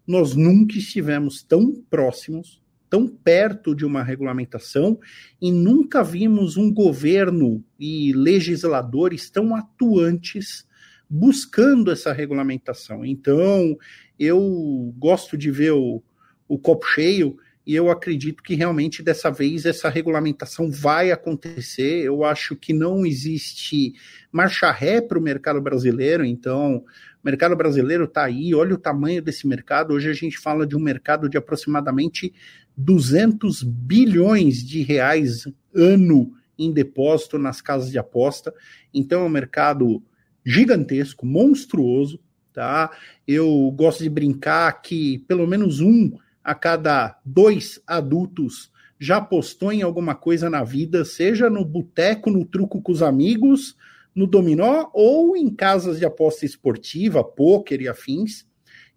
nós 0.07 0.35
nunca 0.35 0.79
estivemos 0.79 1.43
tão 1.43 1.75
próximos, 1.91 2.61
tão 2.89 3.07
perto 3.07 3.75
de 3.75 3.85
uma 3.85 4.03
regulamentação 4.03 4.99
e 5.41 5.53
nunca 5.53 6.03
vimos 6.03 6.57
um 6.57 6.73
governo 6.73 7.63
e 7.79 8.15
legisladores 8.15 9.31
tão 9.31 9.55
atuantes 9.55 10.67
buscando 11.11 11.91
essa 11.91 12.13
regulamentação. 12.13 13.05
Então, 13.05 13.77
eu 14.17 14.95
gosto 14.97 15.37
de 15.37 15.51
ver 15.51 15.73
o, 15.73 16.01
o 16.47 16.57
copo 16.57 16.87
cheio 16.87 17.37
e 17.67 17.75
eu 17.75 17.91
acredito 17.91 18.43
que 18.43 18.55
realmente 18.55 19.03
dessa 19.03 19.31
vez 19.31 19.67
essa 19.67 19.89
regulamentação 19.89 20.71
vai 20.71 21.11
acontecer. 21.11 22.05
Eu 22.05 22.25
acho 22.25 22.55
que 22.55 22.73
não 22.73 23.05
existe 23.05 23.95
marcha 24.31 24.71
ré 24.71 25.01
para 25.01 25.19
o 25.19 25.23
mercado 25.23 25.61
brasileiro, 25.61 26.25
então 26.25 26.77
o 26.77 26.85
mercado 27.25 27.55
brasileiro 27.57 28.05
está 28.05 28.25
aí, 28.25 28.55
olha 28.55 28.75
o 28.75 28.79
tamanho 28.79 29.21
desse 29.21 29.47
mercado. 29.47 29.95
Hoje 29.95 30.09
a 30.09 30.15
gente 30.15 30.39
fala 30.39 30.67
de 30.67 30.77
um 30.77 30.81
mercado 30.81 31.29
de 31.29 31.37
aproximadamente 31.37 32.33
200 32.77 33.63
bilhões 33.63 34.65
de 34.65 34.83
reais 34.83 35.45
ano 35.75 36.33
em 36.59 36.73
depósito 36.73 37.39
nas 37.39 37.61
casas 37.61 37.91
de 37.91 37.99
aposta. 37.99 38.55
Então 38.93 39.23
é 39.23 39.25
um 39.25 39.31
mercado 39.31 40.03
gigantesco, 40.45 41.27
monstruoso, 41.27 42.21
tá? 42.53 42.91
Eu 43.27 43.71
gosto 43.73 44.03
de 44.03 44.11
brincar 44.11 44.81
que 44.83 45.19
pelo 45.21 45.47
menos 45.47 45.81
um 45.81 46.13
a 46.43 46.55
cada 46.55 47.19
dois 47.25 47.81
adultos 47.87 48.71
já 48.99 49.17
apostou 49.17 49.73
em 49.73 49.83
alguma 49.83 50.15
coisa 50.15 50.51
na 50.51 50.63
vida, 50.63 51.05
seja 51.05 51.49
no 51.49 51.65
boteco, 51.65 52.31
no 52.31 52.45
truco 52.45 52.83
com 52.83 52.93
os 52.93 53.03
amigos, 53.03 53.77
no 54.15 54.27
dominó 54.27 54.91
ou 54.93 55.37
em 55.37 55.49
casas 55.49 55.99
de 55.99 56.05
aposta 56.05 56.45
esportiva, 56.45 57.25
pôquer 57.25 57.81
e 57.81 57.89
afins. 57.89 58.47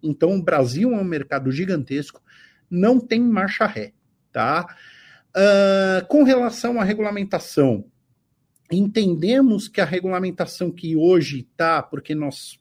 Então, 0.02 0.36
o 0.36 0.42
Brasil 0.42 0.92
é 0.92 0.96
um 0.96 1.04
mercado 1.04 1.50
gigantesco, 1.50 2.22
não 2.68 3.00
tem 3.00 3.20
marcha 3.22 3.66
ré, 3.66 3.92
tá? 4.30 4.66
Uh, 5.34 6.06
com 6.06 6.22
relação 6.22 6.78
à 6.78 6.84
regulamentação, 6.84 7.86
entendemos 8.70 9.68
que 9.68 9.80
a 9.80 9.84
regulamentação 9.84 10.70
que 10.70 10.96
hoje 10.96 11.40
está, 11.40 11.82
porque 11.82 12.14
nós, 12.14 12.58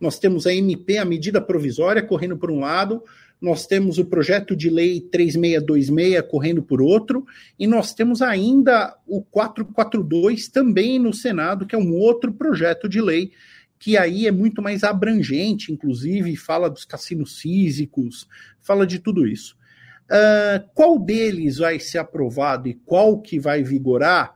nós 0.00 0.18
temos 0.18 0.46
a 0.46 0.54
MP, 0.54 0.98
a 0.98 1.04
medida 1.04 1.40
provisória, 1.40 2.02
correndo 2.02 2.36
por 2.36 2.50
um 2.50 2.60
lado, 2.60 3.02
nós 3.40 3.66
temos 3.66 3.98
o 3.98 4.06
projeto 4.06 4.56
de 4.56 4.70
lei 4.70 5.00
3626 5.00 6.22
correndo 6.30 6.62
por 6.62 6.80
outro, 6.80 7.26
e 7.58 7.66
nós 7.66 7.92
temos 7.92 8.22
ainda 8.22 8.96
o 9.06 9.22
442 9.22 10.48
também 10.48 10.98
no 10.98 11.12
Senado, 11.12 11.66
que 11.66 11.74
é 11.74 11.78
um 11.78 11.92
outro 11.94 12.32
projeto 12.32 12.88
de 12.88 13.00
lei 13.00 13.32
que 13.78 13.98
aí 13.98 14.26
é 14.26 14.32
muito 14.32 14.62
mais 14.62 14.82
abrangente, 14.82 15.70
inclusive 15.70 16.36
fala 16.36 16.70
dos 16.70 16.86
cassinos 16.86 17.38
físicos, 17.38 18.26
fala 18.62 18.86
de 18.86 18.98
tudo 18.98 19.26
isso. 19.26 19.58
Uh, 20.04 20.66
qual 20.74 20.98
deles 20.98 21.58
vai 21.58 21.78
ser 21.78 21.98
aprovado 21.98 22.66
e 22.66 22.74
qual 22.86 23.20
que 23.20 23.38
vai 23.38 23.62
vigorar? 23.62 24.34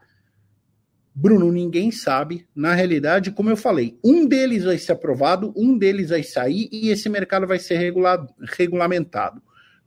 Bruno, 1.20 1.50
ninguém 1.50 1.90
sabe. 1.90 2.46
Na 2.54 2.74
realidade, 2.74 3.32
como 3.32 3.50
eu 3.50 3.56
falei, 3.56 3.98
um 4.04 4.24
deles 4.24 4.62
vai 4.62 4.78
ser 4.78 4.92
aprovado, 4.92 5.52
um 5.56 5.76
deles 5.76 6.10
vai 6.10 6.22
sair 6.22 6.68
e 6.70 6.90
esse 6.90 7.08
mercado 7.08 7.44
vai 7.44 7.58
ser 7.58 7.76
regulado, 7.76 8.32
regulamentado. 8.56 9.42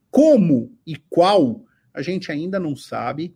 Como 0.09 0.77
e 0.85 0.97
qual, 1.09 1.63
a 1.93 2.01
gente 2.01 2.29
ainda 2.33 2.59
não 2.59 2.75
sabe. 2.75 3.33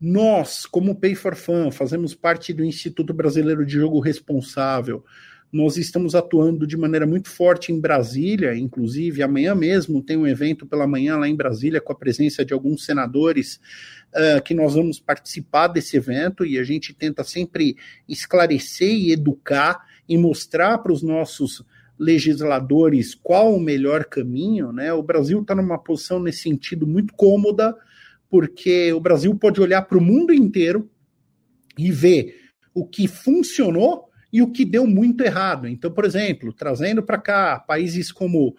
Nós, 0.00 0.64
como 0.64 0.98
Pay 0.98 1.14
for 1.14 1.36
Fun, 1.36 1.70
fazemos 1.70 2.14
parte 2.14 2.50
do 2.50 2.64
Instituto 2.64 3.12
Brasileiro 3.12 3.66
de 3.66 3.74
Jogo 3.74 4.00
Responsável. 4.00 5.04
Nós 5.52 5.76
estamos 5.76 6.14
atuando 6.14 6.66
de 6.66 6.78
maneira 6.78 7.06
muito 7.06 7.28
forte 7.28 7.72
em 7.72 7.78
Brasília, 7.78 8.56
inclusive 8.56 9.22
amanhã 9.22 9.54
mesmo 9.54 10.02
tem 10.02 10.16
um 10.16 10.26
evento 10.26 10.64
pela 10.64 10.86
manhã 10.86 11.18
lá 11.18 11.28
em 11.28 11.36
Brasília 11.36 11.78
com 11.78 11.92
a 11.92 11.96
presença 11.96 12.42
de 12.42 12.54
alguns 12.54 12.86
senadores 12.86 13.60
uh, 14.14 14.42
que 14.42 14.54
nós 14.54 14.72
vamos 14.72 14.98
participar 14.98 15.68
desse 15.68 15.94
evento 15.94 16.46
e 16.46 16.58
a 16.58 16.64
gente 16.64 16.94
tenta 16.94 17.22
sempre 17.22 17.76
esclarecer 18.08 18.94
e 18.94 19.12
educar 19.12 19.86
e 20.08 20.16
mostrar 20.16 20.78
para 20.78 20.92
os 20.92 21.02
nossos 21.02 21.62
legisladores 21.98 23.14
qual 23.14 23.54
o 23.54 23.60
melhor 23.60 24.06
caminho, 24.06 24.72
né? 24.72 24.90
O 24.94 25.02
Brasil 25.02 25.42
está 25.42 25.54
numa 25.54 25.78
posição 25.78 26.18
nesse 26.18 26.44
sentido 26.44 26.86
muito 26.86 27.12
cômoda, 27.12 27.76
porque 28.30 28.90
o 28.94 29.00
Brasil 29.00 29.34
pode 29.34 29.60
olhar 29.60 29.82
para 29.82 29.98
o 29.98 30.00
mundo 30.00 30.32
inteiro 30.32 30.90
e 31.76 31.92
ver 31.92 32.34
o 32.74 32.86
que 32.86 33.06
funcionou 33.06 34.10
e 34.32 34.40
o 34.40 34.50
que 34.50 34.64
deu 34.64 34.86
muito 34.86 35.22
errado. 35.22 35.68
Então, 35.68 35.90
por 35.90 36.04
exemplo, 36.04 36.52
trazendo 36.52 37.02
para 37.02 37.18
cá 37.18 37.58
países 37.60 38.10
como 38.10 38.56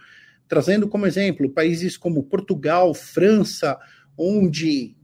trazendo 0.47 0.87
como 0.87 1.07
exemplo 1.07 1.49
países 1.49 1.97
como 1.97 2.23
Portugal, 2.23 2.93
França, 2.93 3.79
onde 4.15 4.95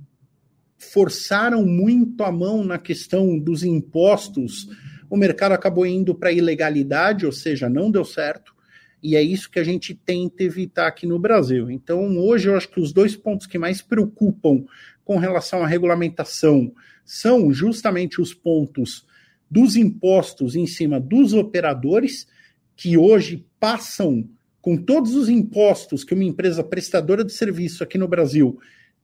forçaram 0.78 1.66
muito 1.66 2.24
a 2.24 2.32
mão 2.32 2.64
na 2.64 2.78
questão 2.78 3.38
dos 3.38 3.64
impostos, 3.64 4.70
o 5.10 5.18
mercado 5.18 5.54
acabou 5.54 5.86
indo 5.86 6.14
para 6.14 6.32
ilegalidade, 6.32 7.26
ou 7.26 7.32
seja, 7.32 7.68
não 7.68 7.90
deu 7.90 8.06
certo. 8.06 8.54
E 9.02 9.16
é 9.16 9.24
isso 9.24 9.50
que 9.50 9.60
a 9.60 9.64
gente 9.64 9.96
tenta 9.96 10.44
evitar 10.44 10.88
aqui 10.88 11.08
no 11.08 11.18
Brasil. 11.18 11.72
Então, 11.72 12.18
hoje 12.18 12.48
eu 12.48 12.56
acho 12.56 12.70
que 12.70 12.80
os 12.80 12.94
dois 12.94 13.16
pontos 13.16 13.48
que 13.48 13.58
mais 13.58 13.82
preocupam 13.82 14.66
com 15.04 15.18
relação 15.18 15.64
à 15.64 15.68
regulamentação 15.68 16.72
são 17.04 17.52
justamente 17.52 18.22
os 18.22 18.34
pontos 18.34 19.06
dos 19.50 19.76
impostos 19.76 20.56
em 20.56 20.68
cima 20.68 21.00
dos 21.00 21.34
operadores, 21.34 22.28
que 22.76 22.98
hoje 22.98 23.46
passam 23.60 24.30
com 24.62 24.78
todos 24.78 25.16
os 25.16 25.30
impostos 25.30 26.04
que 26.04 26.14
uma 26.14 26.24
empresa 26.24 26.64
prestadora 26.64 27.24
de 27.24 27.32
serviço 27.32 27.84
aqui 27.84 27.98
no 27.98 28.08
Brasil 28.08 28.60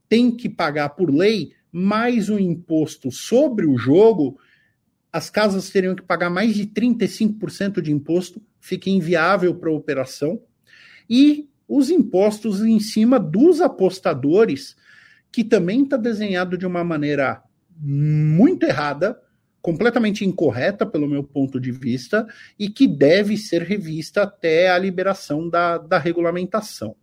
tem 0.07 0.29
que 0.31 0.47
pagar 0.47 0.89
por 0.89 1.09
lei, 1.09 1.53
mais 1.71 2.29
o 2.29 2.37
imposto 2.37 3.11
sobre 3.11 3.65
o 3.65 3.77
jogo, 3.77 4.37
as 5.11 5.29
casas 5.29 5.69
teriam 5.69 5.95
que 5.95 6.03
pagar 6.03 6.29
mais 6.29 6.53
de 6.53 6.67
35% 6.67 7.81
de 7.81 7.91
imposto, 7.91 8.41
fica 8.59 8.89
inviável 8.89 9.55
para 9.55 9.69
a 9.69 9.73
operação. 9.73 10.41
E 11.09 11.49
os 11.67 11.89
impostos 11.89 12.61
em 12.61 12.79
cima 12.79 13.19
dos 13.19 13.61
apostadores, 13.61 14.75
que 15.31 15.43
também 15.43 15.83
está 15.83 15.97
desenhado 15.97 16.57
de 16.57 16.65
uma 16.65 16.83
maneira 16.83 17.41
muito 17.77 18.63
errada, 18.65 19.19
completamente 19.65 20.23
incorreta, 20.23 20.85
pelo 20.85 21.09
meu 21.09 21.23
ponto 21.23 21.59
de 21.59 21.71
vista, 21.71 22.27
e 22.59 22.69
que 22.69 22.87
deve 22.87 23.35
ser 23.35 23.63
revista 23.63 24.21
até 24.21 24.69
a 24.69 24.77
liberação 24.77 25.49
da, 25.49 25.79
da 25.79 25.97
regulamentação. 25.97 26.95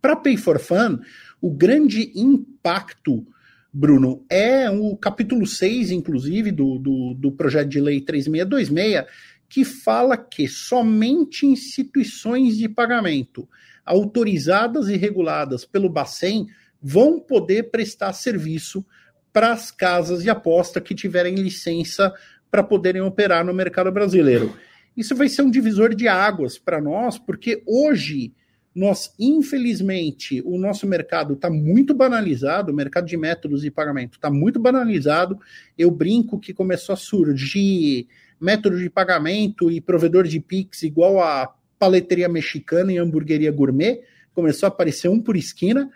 Para 0.00 0.14
Pay 0.14 0.36
for 0.36 0.60
Fun, 0.60 1.00
o 1.40 1.50
grande 1.50 2.12
impacto, 2.14 3.26
Bruno, 3.72 4.24
é 4.30 4.70
o 4.70 4.96
capítulo 4.96 5.44
6, 5.44 5.90
inclusive, 5.90 6.52
do, 6.52 6.78
do, 6.78 7.14
do 7.14 7.32
projeto 7.32 7.68
de 7.68 7.80
lei 7.80 8.00
3626, 8.00 9.06
que 9.48 9.64
fala 9.64 10.16
que 10.16 10.46
somente 10.46 11.46
instituições 11.46 12.56
de 12.56 12.68
pagamento 12.68 13.48
autorizadas 13.84 14.86
e 14.86 14.96
reguladas 14.96 15.64
pelo 15.64 15.90
Bacen 15.90 16.46
vão 16.80 17.18
poder 17.18 17.72
prestar 17.72 18.12
serviço 18.12 18.86
para 19.32 19.52
as 19.52 19.70
casas 19.70 20.22
de 20.22 20.30
aposta 20.30 20.80
que 20.80 20.94
tiverem 20.94 21.34
licença 21.34 22.12
para 22.50 22.62
poderem 22.62 23.00
operar 23.00 23.44
no 23.44 23.54
mercado 23.54 23.90
brasileiro. 23.92 24.56
Isso 24.96 25.14
vai 25.14 25.28
ser 25.28 25.42
um 25.42 25.50
divisor 25.50 25.94
de 25.94 26.08
águas 26.08 26.58
para 26.58 26.80
nós, 26.80 27.18
porque 27.18 27.62
hoje 27.66 28.32
nós, 28.74 29.12
infelizmente, 29.18 30.42
o 30.44 30.56
nosso 30.58 30.86
mercado 30.86 31.34
está 31.34 31.50
muito 31.50 31.94
banalizado, 31.94 32.70
o 32.70 32.74
mercado 32.74 33.06
de 33.06 33.16
métodos 33.16 33.62
de 33.62 33.70
pagamento 33.70 34.14
está 34.14 34.30
muito 34.30 34.60
banalizado. 34.60 35.38
Eu 35.76 35.90
brinco 35.90 36.38
que 36.38 36.54
começou 36.54 36.92
a 36.92 36.96
surgir 36.96 38.06
método 38.40 38.78
de 38.78 38.88
pagamento 38.88 39.70
e 39.70 39.80
provedor 39.80 40.24
de 40.24 40.40
Pix 40.40 40.82
igual 40.82 41.20
a 41.20 41.54
paleteria 41.78 42.28
mexicana 42.28 42.92
e 42.92 42.98
hamburgueria 42.98 43.50
gourmet, 43.50 44.02
começou 44.34 44.66
a 44.66 44.68
aparecer 44.68 45.08
um 45.08 45.20
por 45.20 45.36
esquina, 45.36 45.90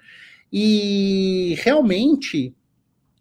e 0.53 1.55
realmente 1.59 2.55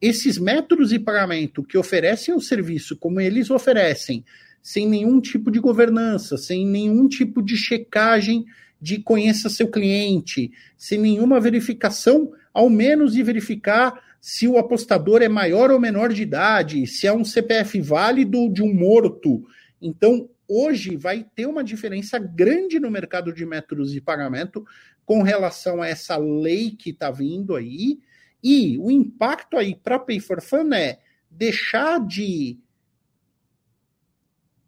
esses 0.03 0.37
métodos 0.37 0.89
de 0.89 0.99
pagamento 0.99 1.63
que 1.63 1.77
oferecem 1.77 2.35
o 2.35 2.41
serviço 2.41 2.97
como 2.97 3.21
eles 3.21 3.49
oferecem, 3.49 4.25
sem 4.61 4.85
nenhum 4.85 5.21
tipo 5.21 5.49
de 5.49 5.61
governança, 5.61 6.35
sem 6.35 6.67
nenhum 6.67 7.07
tipo 7.07 7.41
de 7.41 7.55
checagem 7.55 8.43
de 8.81 8.99
conheça 8.99 9.47
seu 9.47 9.69
cliente, 9.69 10.51
sem 10.77 10.99
nenhuma 10.99 11.39
verificação, 11.39 12.33
ao 12.53 12.69
menos 12.69 13.13
de 13.13 13.23
verificar 13.23 13.97
se 14.19 14.45
o 14.45 14.57
apostador 14.57 15.21
é 15.21 15.29
maior 15.29 15.71
ou 15.71 15.79
menor 15.79 16.11
de 16.11 16.23
idade, 16.23 16.85
se 16.85 17.07
é 17.07 17.13
um 17.13 17.23
CPF 17.23 17.79
válido 17.79 18.49
de 18.49 18.61
um 18.61 18.73
morto. 18.73 19.47
Então, 19.81 20.29
hoje 20.45 20.97
vai 20.97 21.25
ter 21.33 21.45
uma 21.45 21.63
diferença 21.63 22.19
grande 22.19 22.77
no 22.77 22.91
mercado 22.91 23.31
de 23.31 23.45
métodos 23.45 23.89
de 23.93 24.01
pagamento 24.01 24.65
com 25.05 25.21
relação 25.21 25.81
a 25.81 25.87
essa 25.87 26.17
lei 26.17 26.71
que 26.71 26.89
está 26.89 27.09
vindo 27.09 27.55
aí 27.55 27.99
e 28.43 28.77
o 28.77 28.91
impacto 28.91 29.57
aí 29.57 29.73
para 29.73 29.97
Pay 29.97 30.19
for 30.19 30.41
Fun 30.41 30.73
é 30.73 30.99
deixar 31.29 32.05
de 32.05 32.59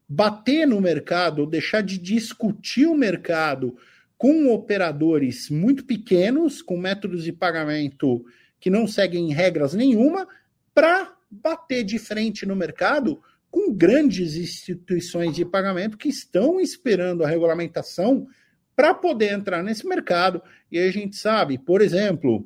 bater 0.07 0.65
no 0.65 0.79
mercado, 0.79 1.45
deixar 1.45 1.81
de 1.81 1.97
discutir 1.97 2.85
o 2.85 2.95
mercado 2.95 3.75
com 4.17 4.53
operadores 4.53 5.49
muito 5.49 5.83
pequenos, 5.83 6.61
com 6.61 6.77
métodos 6.77 7.23
de 7.23 7.33
pagamento 7.33 8.25
que 8.59 8.69
não 8.69 8.87
seguem 8.87 9.33
regras 9.33 9.73
nenhuma, 9.73 10.27
para 10.73 11.13
bater 11.29 11.83
de 11.83 11.99
frente 11.99 12.45
no 12.45 12.55
mercado 12.55 13.21
com 13.51 13.73
grandes 13.73 14.35
instituições 14.35 15.35
de 15.35 15.45
pagamento 15.45 15.97
que 15.97 16.09
estão 16.09 16.59
esperando 16.59 17.23
a 17.23 17.27
regulamentação 17.27 18.27
para 18.75 18.93
poder 18.93 19.33
entrar 19.33 19.63
nesse 19.63 19.87
mercado. 19.87 20.41
E 20.71 20.77
a 20.77 20.91
gente 20.91 21.15
sabe, 21.15 21.57
por 21.57 21.81
exemplo, 21.81 22.45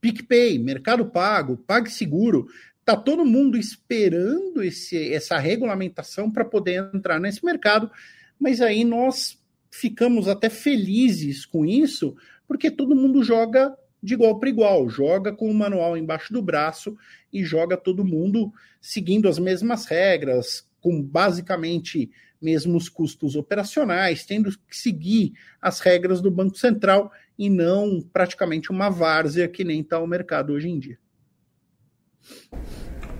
PicPay, 0.00 0.58
Mercado 0.58 1.06
Pago, 1.06 1.56
PagSeguro, 1.56 2.48
tá 2.84 2.96
todo 2.96 3.24
mundo 3.24 3.58
esperando 3.58 4.62
esse, 4.62 5.12
essa 5.12 5.38
regulamentação 5.38 6.30
para 6.30 6.44
poder 6.44 6.90
entrar 6.94 7.20
nesse 7.20 7.44
mercado, 7.44 7.90
mas 8.38 8.60
aí 8.60 8.84
nós 8.84 9.38
ficamos 9.70 10.28
até 10.28 10.48
felizes 10.48 11.44
com 11.44 11.66
isso, 11.66 12.16
porque 12.46 12.70
todo 12.70 12.96
mundo 12.96 13.22
joga 13.22 13.76
de 14.02 14.14
igual 14.14 14.38
para 14.38 14.48
igual, 14.48 14.88
joga 14.88 15.32
com 15.32 15.50
o 15.50 15.54
manual 15.54 15.96
embaixo 15.96 16.32
do 16.32 16.40
braço 16.40 16.96
e 17.32 17.44
joga 17.44 17.76
todo 17.76 18.04
mundo 18.04 18.52
seguindo 18.80 19.28
as 19.28 19.38
mesmas 19.38 19.84
regras, 19.84 20.66
com 20.80 21.02
basicamente 21.02 22.10
mesmos 22.40 22.88
custos 22.88 23.36
operacionais, 23.36 24.24
tendo 24.24 24.50
que 24.50 24.76
seguir 24.76 25.32
as 25.60 25.80
regras 25.80 26.20
do 26.20 26.30
Banco 26.30 26.56
Central 26.56 27.10
e 27.38 27.48
não 27.48 28.00
praticamente 28.12 28.70
uma 28.70 28.88
várzea 28.88 29.48
que 29.48 29.64
nem 29.64 29.80
está 29.80 29.98
o 29.98 30.06
mercado 30.06 30.52
hoje 30.52 30.68
em 30.68 30.78
dia. 30.78 30.98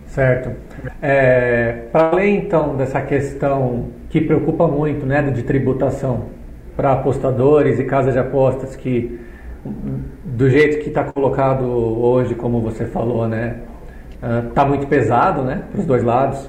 Certo. 0.06 0.50
É, 1.00 1.88
Para 1.92 2.08
além 2.10 2.38
então 2.38 2.76
dessa 2.76 3.00
questão 3.02 3.92
que 4.10 4.20
preocupa 4.20 4.66
muito, 4.66 5.06
né, 5.06 5.22
de 5.30 5.42
tributação 5.42 6.30
para 6.76 6.92
apostadores 6.92 7.78
e 7.78 7.84
casas 7.84 8.14
de 8.14 8.20
apostas 8.20 8.74
que 8.74 9.20
do 10.24 10.48
jeito 10.48 10.82
que 10.82 10.88
está 10.88 11.04
colocado 11.04 11.64
hoje, 11.64 12.34
como 12.34 12.60
você 12.60 12.86
falou, 12.86 13.28
né, 13.28 13.60
está 14.48 14.64
uh, 14.64 14.68
muito 14.68 14.86
pesado, 14.86 15.42
né, 15.42 15.64
para 15.70 15.80
os 15.80 15.86
dois 15.86 16.02
lados. 16.02 16.48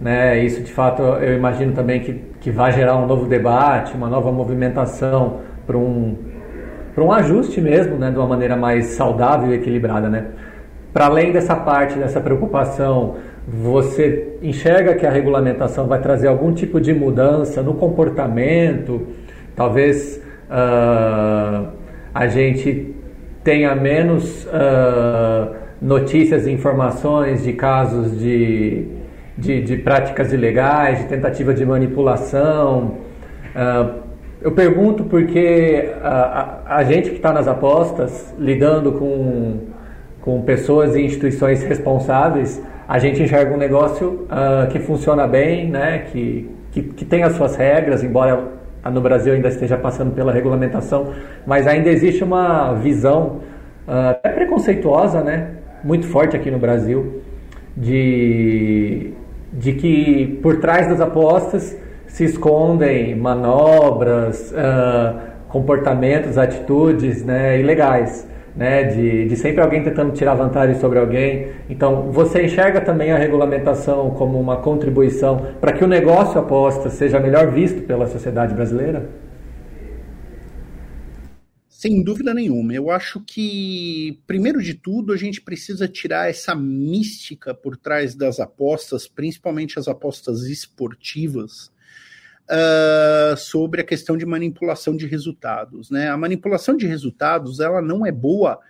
Né? 0.00 0.42
Isso, 0.42 0.62
de 0.62 0.72
fato, 0.72 1.02
eu 1.02 1.36
imagino 1.36 1.72
também 1.72 2.00
que, 2.00 2.14
que 2.40 2.50
vai 2.50 2.72
gerar 2.72 2.96
um 2.96 3.06
novo 3.06 3.26
debate, 3.26 3.94
uma 3.94 4.08
nova 4.08 4.32
movimentação 4.32 5.40
para 5.66 5.76
um, 5.76 6.16
para 6.94 7.04
um 7.04 7.12
ajuste 7.12 7.60
mesmo, 7.60 7.96
né? 7.96 8.10
de 8.10 8.16
uma 8.16 8.26
maneira 8.26 8.56
mais 8.56 8.86
saudável 8.86 9.50
e 9.50 9.54
equilibrada. 9.54 10.08
Né? 10.08 10.24
Para 10.92 11.06
além 11.06 11.32
dessa 11.32 11.54
parte, 11.54 11.98
dessa 11.98 12.20
preocupação, 12.20 13.16
você 13.46 14.38
enxerga 14.42 14.94
que 14.94 15.06
a 15.06 15.10
regulamentação 15.10 15.86
vai 15.86 16.00
trazer 16.00 16.28
algum 16.28 16.52
tipo 16.52 16.80
de 16.80 16.94
mudança 16.94 17.62
no 17.62 17.74
comportamento? 17.74 19.06
Talvez 19.54 20.20
uh, 20.48 21.68
a 22.14 22.26
gente 22.26 22.94
tenha 23.44 23.74
menos 23.74 24.46
uh, 24.46 25.54
notícias 25.80 26.46
e 26.46 26.52
informações 26.52 27.42
de 27.42 27.52
casos 27.52 28.18
de 28.18 28.99
de, 29.40 29.62
de 29.62 29.76
práticas 29.78 30.32
ilegais, 30.32 30.98
de 30.98 31.04
tentativa 31.06 31.54
de 31.54 31.64
manipulação. 31.64 32.98
Uh, 33.56 34.00
eu 34.42 34.52
pergunto 34.52 35.04
porque 35.04 35.90
a, 36.02 36.62
a, 36.66 36.76
a 36.76 36.84
gente 36.84 37.10
que 37.10 37.16
está 37.16 37.32
nas 37.32 37.48
apostas, 37.48 38.34
lidando 38.38 38.92
com, 38.92 39.58
com 40.20 40.42
pessoas 40.42 40.94
e 40.94 41.02
instituições 41.02 41.62
responsáveis, 41.62 42.62
a 42.88 42.98
gente 42.98 43.22
enxerga 43.22 43.54
um 43.54 43.58
negócio 43.58 44.26
uh, 44.26 44.68
que 44.70 44.78
funciona 44.78 45.26
bem, 45.26 45.70
né, 45.70 46.06
que, 46.10 46.50
que, 46.72 46.82
que 46.82 47.04
tem 47.04 47.22
as 47.22 47.34
suas 47.34 47.56
regras, 47.56 48.02
embora 48.02 48.60
no 48.90 49.00
Brasil 49.00 49.34
ainda 49.34 49.48
esteja 49.48 49.76
passando 49.76 50.12
pela 50.12 50.32
regulamentação, 50.32 51.12
mas 51.46 51.66
ainda 51.66 51.90
existe 51.90 52.24
uma 52.24 52.72
visão 52.74 53.40
uh, 53.86 54.10
até 54.10 54.30
preconceituosa, 54.30 55.22
né, 55.22 55.50
muito 55.84 56.06
forte 56.06 56.34
aqui 56.34 56.50
no 56.50 56.58
Brasil, 56.58 57.20
de 57.76 59.12
de 59.52 59.72
que 59.72 60.38
por 60.42 60.58
trás 60.58 60.88
das 60.88 61.00
apostas 61.00 61.76
se 62.06 62.24
escondem 62.24 63.14
manobras, 63.14 64.52
uh, 64.52 65.30
comportamentos, 65.48 66.38
atitudes 66.38 67.24
né, 67.24 67.58
ilegais, 67.58 68.28
né, 68.54 68.84
de, 68.84 69.26
de 69.26 69.36
sempre 69.36 69.60
alguém 69.60 69.82
tentando 69.82 70.12
tirar 70.12 70.34
vantagem 70.34 70.76
sobre 70.76 70.98
alguém. 70.98 71.48
Então, 71.68 72.10
você 72.10 72.44
enxerga 72.44 72.80
também 72.80 73.12
a 73.12 73.16
regulamentação 73.16 74.10
como 74.10 74.38
uma 74.40 74.56
contribuição 74.56 75.40
para 75.60 75.72
que 75.72 75.84
o 75.84 75.88
negócio 75.88 76.40
aposta 76.40 76.90
seja 76.90 77.18
melhor 77.20 77.48
visto 77.48 77.82
pela 77.82 78.06
sociedade 78.06 78.54
brasileira? 78.54 79.08
Sem 81.80 82.02
dúvida 82.04 82.34
nenhuma. 82.34 82.74
Eu 82.74 82.90
acho 82.90 83.22
que, 83.22 84.20
primeiro 84.26 84.62
de 84.62 84.74
tudo, 84.74 85.14
a 85.14 85.16
gente 85.16 85.40
precisa 85.40 85.88
tirar 85.88 86.28
essa 86.28 86.54
mística 86.54 87.54
por 87.54 87.74
trás 87.74 88.14
das 88.14 88.38
apostas, 88.38 89.08
principalmente 89.08 89.78
as 89.78 89.88
apostas 89.88 90.42
esportivas, 90.42 91.72
uh, 92.50 93.34
sobre 93.34 93.80
a 93.80 93.84
questão 93.84 94.14
de 94.14 94.26
manipulação 94.26 94.94
de 94.94 95.06
resultados. 95.06 95.90
Né? 95.90 96.10
A 96.10 96.18
manipulação 96.18 96.76
de 96.76 96.86
resultados 96.86 97.60
ela 97.60 97.80
não 97.80 98.04
é 98.04 98.12
boa 98.12 98.60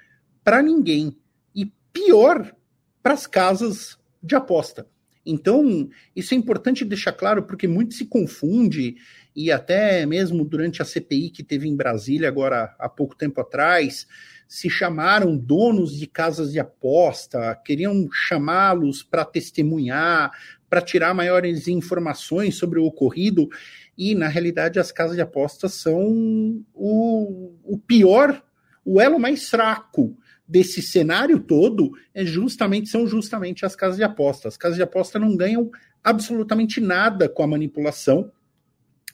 para 0.45 0.63
ninguém 0.63 1.19
e 1.53 1.67
pior 1.93 2.55
para 3.03 3.15
as 3.15 3.27
casas 3.27 3.99
de 4.23 4.37
aposta. 4.37 4.87
Então, 5.31 5.89
isso 6.15 6.35
é 6.35 6.37
importante 6.37 6.85
deixar 6.85 7.13
claro 7.13 7.45
porque 7.45 7.69
muito 7.69 7.95
se 7.95 8.05
confunde 8.05 8.97
e 9.35 9.53
até 9.53 10.05
mesmo 10.05 10.45
durante 10.45 10.83
a 10.83 10.85
CPI 10.85 11.31
que 11.31 11.45
teve 11.45 11.69
em 11.69 11.77
Brasília 11.77 12.29
agora 12.29 12.75
há 12.79 12.89
pouco 12.89 13.15
tempo 13.15 13.41
atrás, 13.41 14.09
se 14.49 14.69
chamaram 14.69 15.37
donos 15.37 15.97
de 15.97 16.09
casas 16.09 16.53
de 16.53 16.59
aposta, 16.59 17.55
queriam 17.65 18.09
chamá-los 18.13 19.05
para 19.05 19.25
testemunhar, 19.25 20.33
para 20.69 20.83
tirar 20.83 21.15
maiores 21.15 21.69
informações 21.69 22.57
sobre 22.57 22.81
o 22.81 22.85
ocorrido, 22.85 23.49
e 23.97 24.15
na 24.15 24.27
realidade 24.27 24.81
as 24.81 24.91
casas 24.91 25.15
de 25.15 25.23
apostas 25.23 25.75
são 25.75 26.65
o, 26.75 27.55
o 27.63 27.79
pior, 27.79 28.43
o 28.85 29.01
elo 29.01 29.21
mais 29.21 29.49
fraco 29.49 30.17
desse 30.51 30.83
cenário 30.83 31.39
todo 31.39 31.93
é 32.13 32.25
justamente 32.25 32.89
são 32.89 33.07
justamente 33.07 33.65
as 33.65 33.77
casas 33.77 33.97
de 33.97 34.03
aposta. 34.03 34.49
As 34.49 34.57
casas 34.57 34.77
de 34.77 34.83
aposta 34.83 35.19
não 35.19 35.37
ganham 35.37 35.71
absolutamente 36.03 36.81
nada 36.81 37.29
com 37.29 37.43
a 37.43 37.47
manipulação 37.47 38.31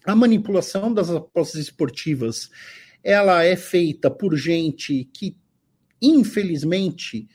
a 0.07 0.15
manipulação 0.15 0.95
das 0.95 1.11
apostas 1.11 1.61
esportivas 1.61 2.49
ela 3.03 3.43
é 3.45 3.57
feita 3.57 4.11
por 4.11 4.37
gente 4.37 5.09
que, 5.13 5.37
infelizmente, 6.01 7.29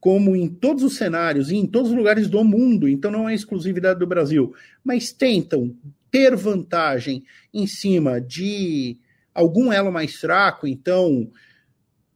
como 0.00 0.36
em 0.36 0.48
todos 0.48 0.82
os 0.82 0.96
cenários 0.96 1.50
e 1.50 1.56
em 1.56 1.66
todos 1.66 1.90
os 1.90 1.96
lugares 1.96 2.28
do 2.28 2.42
mundo, 2.44 2.88
então 2.88 3.10
não 3.10 3.28
é 3.28 3.34
exclusividade 3.34 3.98
do 3.98 4.06
Brasil, 4.06 4.54
mas 4.84 5.12
tentam 5.12 5.74
ter 6.10 6.36
vantagem 6.36 7.24
em 7.52 7.66
cima 7.66 8.20
de 8.20 8.98
algum 9.34 9.72
elo 9.72 9.92
mais 9.92 10.16
fraco, 10.16 10.66
então, 10.66 11.30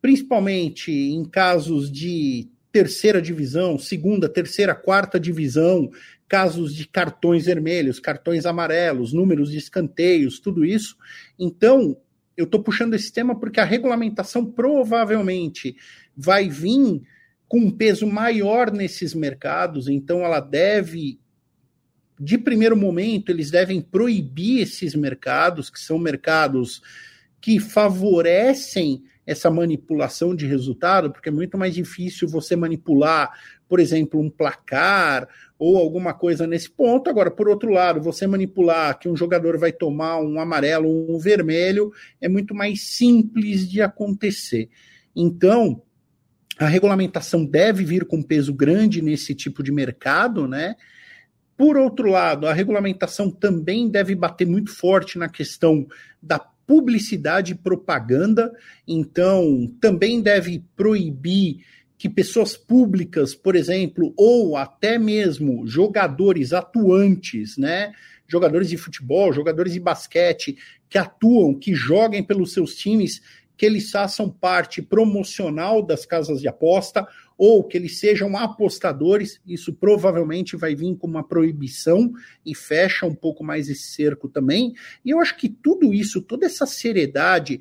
principalmente 0.02 0.90
em 0.90 1.24
casos 1.24 1.90
de 1.90 2.48
terceira 2.72 3.22
divisão, 3.22 3.78
segunda, 3.78 4.28
terceira, 4.28 4.74
quarta 4.74 5.20
divisão, 5.20 5.90
casos 6.26 6.74
de 6.74 6.88
cartões 6.88 7.46
vermelhos, 7.46 8.00
cartões 8.00 8.44
amarelos, 8.44 9.12
números 9.12 9.50
de 9.50 9.58
escanteios, 9.58 10.40
tudo 10.40 10.64
isso. 10.64 10.96
Então, 11.38 11.96
eu 12.36 12.44
estou 12.44 12.62
puxando 12.62 12.94
esse 12.94 13.12
tema 13.12 13.38
porque 13.38 13.60
a 13.60 13.64
regulamentação 13.64 14.44
provavelmente 14.44 15.76
vai 16.16 16.48
vir 16.48 17.02
com 17.46 17.58
um 17.58 17.70
peso 17.70 18.06
maior 18.06 18.72
nesses 18.72 19.14
mercados, 19.14 19.86
então 19.86 20.24
ela 20.24 20.40
deve, 20.40 21.20
de 22.18 22.38
primeiro 22.38 22.76
momento, 22.76 23.30
eles 23.30 23.50
devem 23.50 23.80
proibir 23.80 24.62
esses 24.62 24.94
mercados, 24.94 25.68
que 25.68 25.78
são 25.78 25.98
mercados 25.98 26.80
que 27.42 27.60
favorecem 27.60 29.04
essa 29.26 29.50
manipulação 29.50 30.34
de 30.34 30.46
resultado, 30.46 31.10
porque 31.10 31.28
é 31.28 31.32
muito 31.32 31.56
mais 31.56 31.74
difícil 31.74 32.28
você 32.28 32.56
manipular, 32.56 33.30
por 33.68 33.78
exemplo, 33.78 34.20
um 34.20 34.28
placar 34.28 35.28
ou 35.58 35.78
alguma 35.78 36.12
coisa 36.12 36.46
nesse 36.46 36.70
ponto. 36.70 37.08
Agora, 37.08 37.30
por 37.30 37.48
outro 37.48 37.70
lado, 37.70 38.00
você 38.00 38.26
manipular 38.26 38.98
que 38.98 39.08
um 39.08 39.16
jogador 39.16 39.58
vai 39.58 39.72
tomar 39.72 40.20
um 40.20 40.40
amarelo 40.40 40.88
ou 40.88 41.16
um 41.16 41.18
vermelho 41.18 41.92
é 42.20 42.28
muito 42.28 42.54
mais 42.54 42.82
simples 42.82 43.70
de 43.70 43.80
acontecer. 43.80 44.68
Então, 45.14 45.82
a 46.58 46.66
regulamentação 46.66 47.44
deve 47.44 47.84
vir 47.84 48.04
com 48.04 48.22
peso 48.22 48.52
grande 48.52 49.00
nesse 49.00 49.34
tipo 49.34 49.62
de 49.62 49.72
mercado, 49.72 50.46
né? 50.48 50.74
Por 51.56 51.76
outro 51.76 52.10
lado, 52.10 52.46
a 52.46 52.52
regulamentação 52.52 53.30
também 53.30 53.88
deve 53.88 54.14
bater 54.14 54.46
muito 54.46 54.74
forte 54.74 55.16
na 55.16 55.28
questão 55.28 55.86
da 56.20 56.38
publicidade 56.66 57.52
e 57.52 57.56
propaganda, 57.56 58.52
então 58.86 59.72
também 59.80 60.20
deve 60.20 60.64
proibir 60.76 61.64
que 61.98 62.08
pessoas 62.08 62.56
públicas, 62.56 63.34
por 63.34 63.54
exemplo, 63.54 64.12
ou 64.16 64.56
até 64.56 64.98
mesmo 64.98 65.66
jogadores 65.66 66.52
atuantes, 66.52 67.56
né? 67.56 67.92
Jogadores 68.26 68.68
de 68.68 68.76
futebol, 68.76 69.32
jogadores 69.32 69.72
de 69.72 69.78
basquete 69.78 70.56
que 70.88 70.98
atuam, 70.98 71.54
que 71.54 71.74
joguem 71.74 72.22
pelos 72.22 72.52
seus 72.52 72.74
times, 72.74 73.22
que 73.56 73.64
eles 73.64 73.90
façam 73.90 74.28
parte 74.28 74.82
promocional 74.82 75.80
das 75.80 76.04
casas 76.04 76.40
de 76.40 76.48
aposta 76.48 77.06
ou 77.44 77.64
que 77.64 77.76
eles 77.76 77.98
sejam 77.98 78.36
apostadores, 78.36 79.40
isso 79.44 79.72
provavelmente 79.72 80.54
vai 80.54 80.76
vir 80.76 80.94
com 80.94 81.08
uma 81.08 81.26
proibição 81.26 82.12
e 82.46 82.54
fecha 82.54 83.04
um 83.04 83.16
pouco 83.16 83.42
mais 83.42 83.68
esse 83.68 83.82
cerco 83.82 84.28
também. 84.28 84.74
E 85.04 85.10
eu 85.10 85.18
acho 85.18 85.36
que 85.36 85.48
tudo 85.48 85.92
isso, 85.92 86.22
toda 86.22 86.46
essa 86.46 86.66
seriedade, 86.66 87.60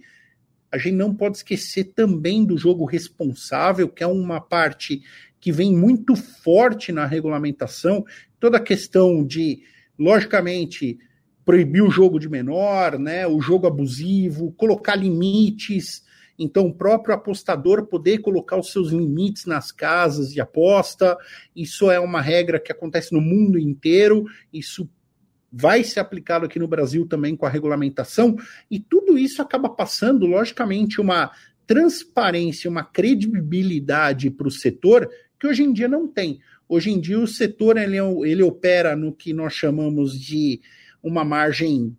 a 0.71 0.77
gente 0.77 0.93
não 0.93 1.15
pode 1.15 1.37
esquecer 1.37 1.93
também 1.95 2.45
do 2.45 2.59
jogo 2.59 2.85
responsável, 2.85 3.89
que 3.89 4.03
é 4.03 4.07
uma 4.07 4.39
parte 4.39 5.01
que 5.39 5.51
vem 5.51 5.75
muito 5.75 6.15
forte 6.15 6.91
na 6.91 7.07
regulamentação, 7.07 8.05
toda 8.39 8.57
a 8.57 8.63
questão 8.63 9.25
de, 9.25 9.63
logicamente, 9.97 10.99
proibir 11.43 11.81
o 11.81 11.89
jogo 11.89 12.19
de 12.19 12.29
menor, 12.29 12.99
né, 12.99 13.25
o 13.25 13.41
jogo 13.41 13.65
abusivo, 13.65 14.51
colocar 14.51 14.95
limites. 14.95 16.03
Então, 16.37 16.67
o 16.67 16.73
próprio 16.73 17.13
apostador 17.13 17.85
poder 17.85 18.19
colocar 18.19 18.57
os 18.57 18.71
seus 18.71 18.89
limites 18.89 19.45
nas 19.45 19.71
casas 19.71 20.31
de 20.31 20.41
aposta, 20.41 21.17
isso 21.55 21.89
é 21.91 21.99
uma 21.99 22.21
regra 22.21 22.59
que 22.59 22.71
acontece 22.71 23.13
no 23.13 23.21
mundo 23.21 23.59
inteiro, 23.59 24.25
isso 24.51 24.89
vai 25.51 25.83
ser 25.83 25.99
aplicado 25.99 26.45
aqui 26.45 26.57
no 26.57 26.67
Brasil 26.67 27.05
também 27.05 27.35
com 27.35 27.45
a 27.45 27.49
regulamentação, 27.49 28.37
e 28.69 28.79
tudo 28.79 29.17
isso 29.17 29.41
acaba 29.41 29.69
passando, 29.69 30.25
logicamente, 30.25 31.01
uma 31.01 31.31
transparência, 31.67 32.69
uma 32.69 32.83
credibilidade 32.83 34.29
para 34.29 34.47
o 34.47 34.51
setor 34.51 35.09
que 35.39 35.47
hoje 35.47 35.63
em 35.63 35.73
dia 35.73 35.87
não 35.87 36.07
tem. 36.07 36.39
Hoje 36.69 36.91
em 36.91 36.99
dia 36.99 37.19
o 37.19 37.27
setor 37.27 37.77
ele, 37.77 37.97
é 37.97 38.03
ele 38.29 38.43
opera 38.43 38.95
no 38.95 39.11
que 39.11 39.33
nós 39.33 39.53
chamamos 39.53 40.17
de 40.19 40.61
uma 41.01 41.25
margem 41.25 41.97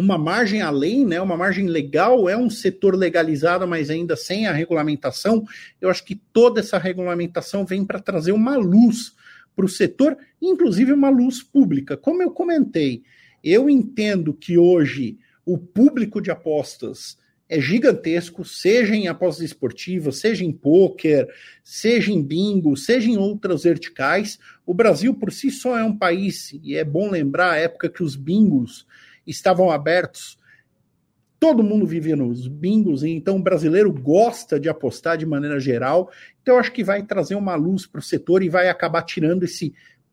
uma 0.00 0.16
margem 0.16 0.62
além, 0.62 1.04
né, 1.04 1.20
uma 1.20 1.36
margem 1.36 1.66
legal, 1.66 2.28
é 2.28 2.36
um 2.36 2.48
setor 2.48 2.96
legalizado, 2.96 3.68
mas 3.68 3.90
ainda 3.90 4.16
sem 4.16 4.46
a 4.46 4.52
regulamentação. 4.52 5.44
Eu 5.78 5.90
acho 5.90 6.04
que 6.04 6.14
toda 6.14 6.60
essa 6.60 6.78
regulamentação 6.78 7.66
vem 7.66 7.84
para 7.84 8.00
trazer 8.00 8.32
uma 8.32 8.56
luz 8.56 9.14
para 9.54 9.66
o 9.66 9.68
setor, 9.68 10.16
inclusive 10.40 10.92
uma 10.92 11.10
luz 11.10 11.42
pública. 11.42 11.98
Como 11.98 12.22
eu 12.22 12.30
comentei, 12.30 13.02
eu 13.44 13.68
entendo 13.68 14.32
que 14.32 14.56
hoje 14.56 15.18
o 15.44 15.58
público 15.58 16.20
de 16.20 16.30
apostas 16.30 17.18
é 17.46 17.60
gigantesco, 17.60 18.44
seja 18.44 18.94
em 18.94 19.08
apostas 19.08 19.44
esportivas, 19.44 20.18
seja 20.18 20.44
em 20.44 20.52
pôquer, 20.52 21.28
seja 21.62 22.10
em 22.10 22.22
bingo, 22.22 22.76
seja 22.76 23.10
em 23.10 23.18
outras 23.18 23.64
verticais. 23.64 24.38
O 24.64 24.72
Brasil 24.72 25.12
por 25.12 25.30
si 25.30 25.50
só 25.50 25.76
é 25.76 25.84
um 25.84 25.96
país, 25.96 26.54
e 26.62 26.76
é 26.76 26.84
bom 26.84 27.10
lembrar 27.10 27.50
a 27.50 27.56
época 27.56 27.90
que 27.90 28.02
os 28.02 28.16
bingos 28.16 28.86
estavam 29.26 29.70
abertos, 29.70 30.38
todo 31.38 31.62
mundo 31.62 31.86
vivia 31.86 32.14
nos 32.14 32.46
bingos, 32.46 33.02
então 33.02 33.36
o 33.36 33.42
brasileiro 33.42 33.92
gosta 33.92 34.60
de 34.60 34.68
apostar 34.68 35.16
de 35.16 35.24
maneira 35.24 35.58
geral. 35.58 36.10
Então 36.42 36.58
acho 36.58 36.72
que 36.72 36.84
vai 36.84 37.02
trazer 37.02 37.34
uma 37.34 37.54
luz 37.54 37.86
para 37.86 37.98
o 37.98 38.02
setor 38.02 38.42
e 38.42 38.48
vai 38.48 38.68
acabar 38.68 39.02
tirando 39.02 39.44
esse 39.44 39.72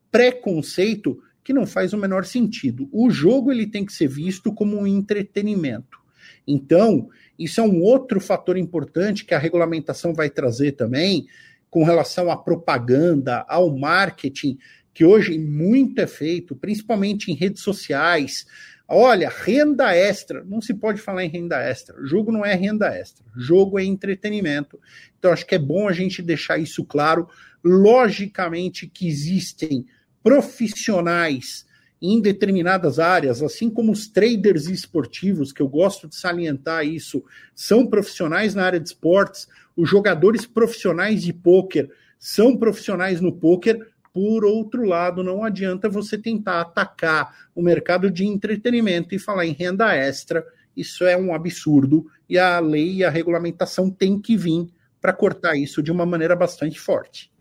preconceito 0.09 1.21
que 1.43 1.53
não 1.53 1.65
faz 1.65 1.93
o 1.93 1.97
menor 1.97 2.25
sentido. 2.25 2.89
O 2.91 3.09
jogo 3.09 3.51
ele 3.51 3.67
tem 3.67 3.85
que 3.85 3.93
ser 3.93 4.07
visto 4.07 4.53
como 4.53 4.77
um 4.77 4.87
entretenimento. 4.87 5.97
Então, 6.45 7.09
isso 7.37 7.59
é 7.59 7.63
um 7.63 7.81
outro 7.81 8.19
fator 8.19 8.57
importante 8.57 9.25
que 9.25 9.33
a 9.33 9.39
regulamentação 9.39 10.13
vai 10.13 10.29
trazer 10.29 10.73
também, 10.73 11.27
com 11.69 11.83
relação 11.83 12.31
à 12.31 12.37
propaganda, 12.37 13.45
ao 13.47 13.77
marketing, 13.77 14.57
que 14.93 15.05
hoje 15.05 15.37
muito 15.37 15.99
é 15.99 16.07
feito, 16.07 16.55
principalmente 16.55 17.31
em 17.31 17.35
redes 17.35 17.61
sociais. 17.61 18.45
Olha, 18.87 19.29
renda 19.29 19.93
extra. 19.93 20.43
Não 20.45 20.61
se 20.61 20.73
pode 20.73 21.01
falar 21.01 21.25
em 21.25 21.29
renda 21.29 21.59
extra. 21.59 21.95
Jogo 22.05 22.31
não 22.31 22.45
é 22.45 22.53
renda 22.55 22.87
extra. 22.87 23.25
Jogo 23.35 23.77
é 23.77 23.83
entretenimento. 23.83 24.79
Então, 25.19 25.31
acho 25.31 25.45
que 25.45 25.55
é 25.55 25.59
bom 25.59 25.87
a 25.87 25.91
gente 25.91 26.21
deixar 26.21 26.57
isso 26.57 26.85
claro. 26.85 27.27
Logicamente 27.63 28.87
que 28.87 29.07
existem 29.07 29.85
profissionais 30.23 31.65
em 32.01 32.21
determinadas 32.21 32.99
áreas, 32.99 33.41
assim 33.41 33.69
como 33.69 33.91
os 33.91 34.07
traders 34.07 34.67
esportivos, 34.67 35.51
que 35.51 35.61
eu 35.61 35.67
gosto 35.67 36.07
de 36.07 36.15
salientar 36.15 36.85
isso, 36.85 37.23
são 37.55 37.87
profissionais 37.87 38.53
na 38.53 38.63
área 38.63 38.79
de 38.79 38.87
esportes, 38.87 39.47
os 39.75 39.89
jogadores 39.89 40.45
profissionais 40.45 41.23
de 41.23 41.33
pôquer 41.33 41.89
são 42.19 42.57
profissionais 42.57 43.21
no 43.21 43.31
pôquer. 43.31 43.87
Por 44.17 44.43
outro 44.43 44.83
lado, 44.83 45.23
não 45.23 45.43
adianta 45.43 45.87
você 45.87 46.17
tentar 46.17 46.59
atacar 46.59 47.35
o 47.53 47.61
mercado 47.61 48.09
de 48.09 48.25
entretenimento 48.25 49.13
e 49.13 49.19
falar 49.19 49.45
em 49.45 49.51
renda 49.51 49.93
extra. 49.95 50.43
Isso 50.75 51.05
é 51.05 51.15
um 51.15 51.35
absurdo 51.35 52.07
e 52.27 52.35
a 52.35 52.59
lei 52.59 52.95
e 52.95 53.03
a 53.03 53.11
regulamentação 53.11 53.91
tem 53.91 54.19
que 54.19 54.35
vir 54.35 54.69
para 54.99 55.13
cortar 55.13 55.55
isso 55.55 55.83
de 55.83 55.91
uma 55.91 56.03
maneira 56.03 56.35
bastante 56.35 56.79
forte. 56.79 57.31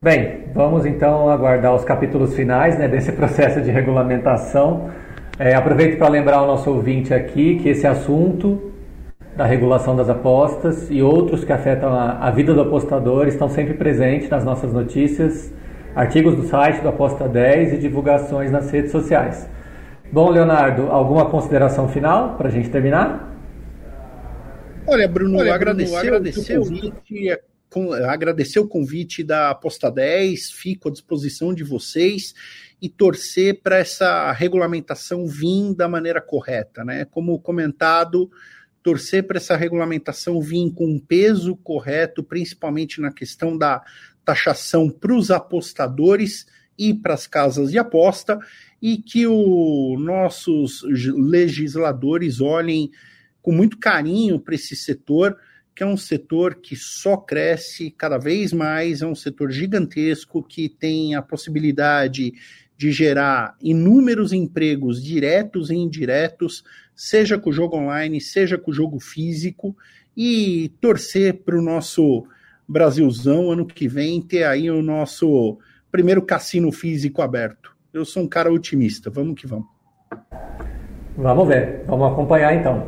Bem, 0.00 0.44
vamos 0.54 0.86
então 0.86 1.28
aguardar 1.28 1.74
os 1.74 1.82
capítulos 1.82 2.32
finais 2.36 2.78
né, 2.78 2.86
desse 2.86 3.10
processo 3.10 3.60
de 3.60 3.72
regulamentação. 3.72 4.92
É, 5.40 5.56
aproveito 5.56 5.98
para 5.98 6.06
lembrar 6.06 6.36
ao 6.36 6.46
nosso 6.46 6.70
ouvinte 6.70 7.12
aqui 7.12 7.58
que 7.58 7.70
esse 7.70 7.84
assunto 7.84 8.65
da 9.36 9.44
regulação 9.44 9.94
das 9.94 10.08
apostas 10.08 10.90
e 10.90 11.02
outros 11.02 11.44
que 11.44 11.52
afetam 11.52 11.92
a, 11.92 12.26
a 12.26 12.30
vida 12.30 12.54
do 12.54 12.62
apostador 12.62 13.28
estão 13.28 13.48
sempre 13.50 13.74
presentes 13.74 14.30
nas 14.30 14.42
nossas 14.42 14.72
notícias, 14.72 15.52
artigos 15.94 16.34
do 16.34 16.48
site 16.48 16.80
do 16.80 16.88
Aposta 16.88 17.28
10 17.28 17.74
e 17.74 17.78
divulgações 17.78 18.50
nas 18.50 18.70
redes 18.70 18.90
sociais. 18.90 19.46
Bom, 20.10 20.30
Leonardo, 20.30 20.86
alguma 20.90 21.28
consideração 21.28 21.86
final 21.88 22.36
para 22.36 22.48
a 22.48 22.50
gente 22.50 22.70
terminar? 22.70 23.34
Olha, 24.86 25.06
Bruno, 25.06 25.38
Olha, 25.38 25.54
agradecer, 25.54 25.90
Bruno, 25.90 26.06
agradecer 26.06 26.58
o 26.58 26.62
convite, 26.62 27.38
agradecer 28.08 28.58
o 28.60 28.68
convite 28.68 29.22
da 29.22 29.50
Aposta 29.50 29.90
10, 29.90 30.50
fico 30.52 30.88
à 30.88 30.92
disposição 30.92 31.52
de 31.52 31.64
vocês 31.64 32.32
e 32.80 32.88
torcer 32.88 33.60
para 33.62 33.78
essa 33.78 34.32
regulamentação 34.32 35.26
vir 35.26 35.74
da 35.74 35.88
maneira 35.88 36.20
correta, 36.20 36.84
né? 36.84 37.04
Como 37.04 37.38
comentado, 37.40 38.30
torcer 38.86 39.26
para 39.26 39.38
essa 39.38 39.56
regulamentação 39.56 40.40
vir 40.40 40.72
com 40.72 40.86
um 40.86 41.00
peso 41.00 41.56
correto, 41.56 42.22
principalmente 42.22 43.00
na 43.00 43.12
questão 43.12 43.58
da 43.58 43.82
taxação 44.24 44.88
para 44.88 45.12
os 45.12 45.28
apostadores 45.28 46.46
e 46.78 46.94
para 46.94 47.14
as 47.14 47.26
casas 47.26 47.72
de 47.72 47.78
aposta, 47.80 48.38
e 48.80 48.98
que 48.98 49.26
os 49.26 50.00
nossos 50.00 50.84
legisladores 50.84 52.40
olhem 52.40 52.88
com 53.42 53.50
muito 53.50 53.76
carinho 53.76 54.38
para 54.38 54.54
esse 54.54 54.76
setor 54.76 55.36
que 55.74 55.82
é 55.82 55.86
um 55.86 55.96
setor 55.96 56.54
que 56.54 56.74
só 56.74 57.18
cresce 57.18 57.90
cada 57.90 58.16
vez 58.16 58.50
mais, 58.50 59.02
é 59.02 59.06
um 59.06 59.14
setor 59.14 59.50
gigantesco 59.50 60.42
que 60.42 60.70
tem 60.70 61.14
a 61.14 61.20
possibilidade 61.20 62.32
de 62.76 62.92
gerar 62.92 63.56
inúmeros 63.60 64.32
empregos 64.32 65.02
diretos 65.02 65.70
e 65.70 65.74
indiretos, 65.74 66.64
seja 66.94 67.38
com 67.38 67.50
o 67.50 67.52
jogo 67.52 67.76
online, 67.76 68.20
seja 68.20 68.58
com 68.58 68.70
o 68.70 68.74
jogo 68.74 69.00
físico, 69.00 69.76
e 70.16 70.72
torcer 70.80 71.42
para 71.44 71.58
o 71.58 71.62
nosso 71.62 72.26
Brasilzão 72.68 73.50
ano 73.50 73.66
que 73.66 73.86
vem 73.86 74.20
ter 74.20 74.44
aí 74.44 74.70
o 74.70 74.82
nosso 74.82 75.58
primeiro 75.90 76.22
cassino 76.22 76.72
físico 76.72 77.22
aberto. 77.22 77.76
Eu 77.92 78.04
sou 78.04 78.24
um 78.24 78.28
cara 78.28 78.52
otimista, 78.52 79.08
vamos 79.10 79.40
que 79.40 79.46
vamos. 79.46 79.66
Vamos 81.16 81.48
ver, 81.48 81.84
vamos 81.86 82.12
acompanhar 82.12 82.54
então. 82.54 82.86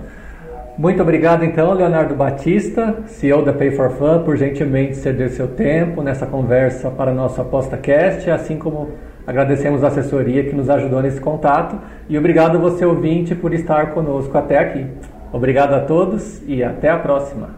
Muito 0.76 1.02
obrigado 1.02 1.44
então, 1.44 1.72
Leonardo 1.72 2.14
Batista, 2.14 3.02
CEO 3.06 3.44
da 3.44 3.52
Pay 3.52 3.72
for 3.72 3.90
Fun, 3.90 4.22
por 4.24 4.36
gentilmente 4.36 4.96
ceder 4.96 5.30
seu 5.30 5.48
tempo 5.48 6.02
nessa 6.02 6.26
conversa 6.26 6.90
para 6.90 7.12
nosso 7.12 7.40
ApostaCast, 7.40 8.30
assim 8.30 8.58
como 8.58 8.92
agradecemos 9.28 9.84
a 9.84 9.88
assessoria 9.88 10.42
que 10.42 10.56
nos 10.56 10.70
ajudou 10.70 11.02
nesse 11.02 11.20
contato 11.20 11.78
e 12.08 12.16
obrigado 12.16 12.58
você 12.58 12.86
ouvinte 12.86 13.34
por 13.34 13.52
estar 13.52 13.92
conosco 13.92 14.38
até 14.38 14.58
aqui. 14.58 14.86
Obrigado 15.30 15.74
a 15.74 15.80
todos 15.80 16.40
e 16.46 16.64
até 16.64 16.88
a 16.88 16.98
próxima. 16.98 17.50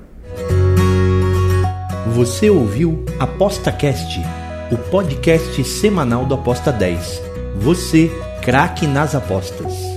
Você 2.08 2.50
ouviu 2.50 3.04
ApostaCast, 3.20 4.20
o 4.72 4.76
podcast 4.90 5.62
semanal 5.62 6.26
do 6.26 6.34
Aposta 6.34 6.72
10. 6.72 7.22
Você, 7.58 8.10
craque 8.42 8.88
nas 8.88 9.14
apostas. 9.14 9.89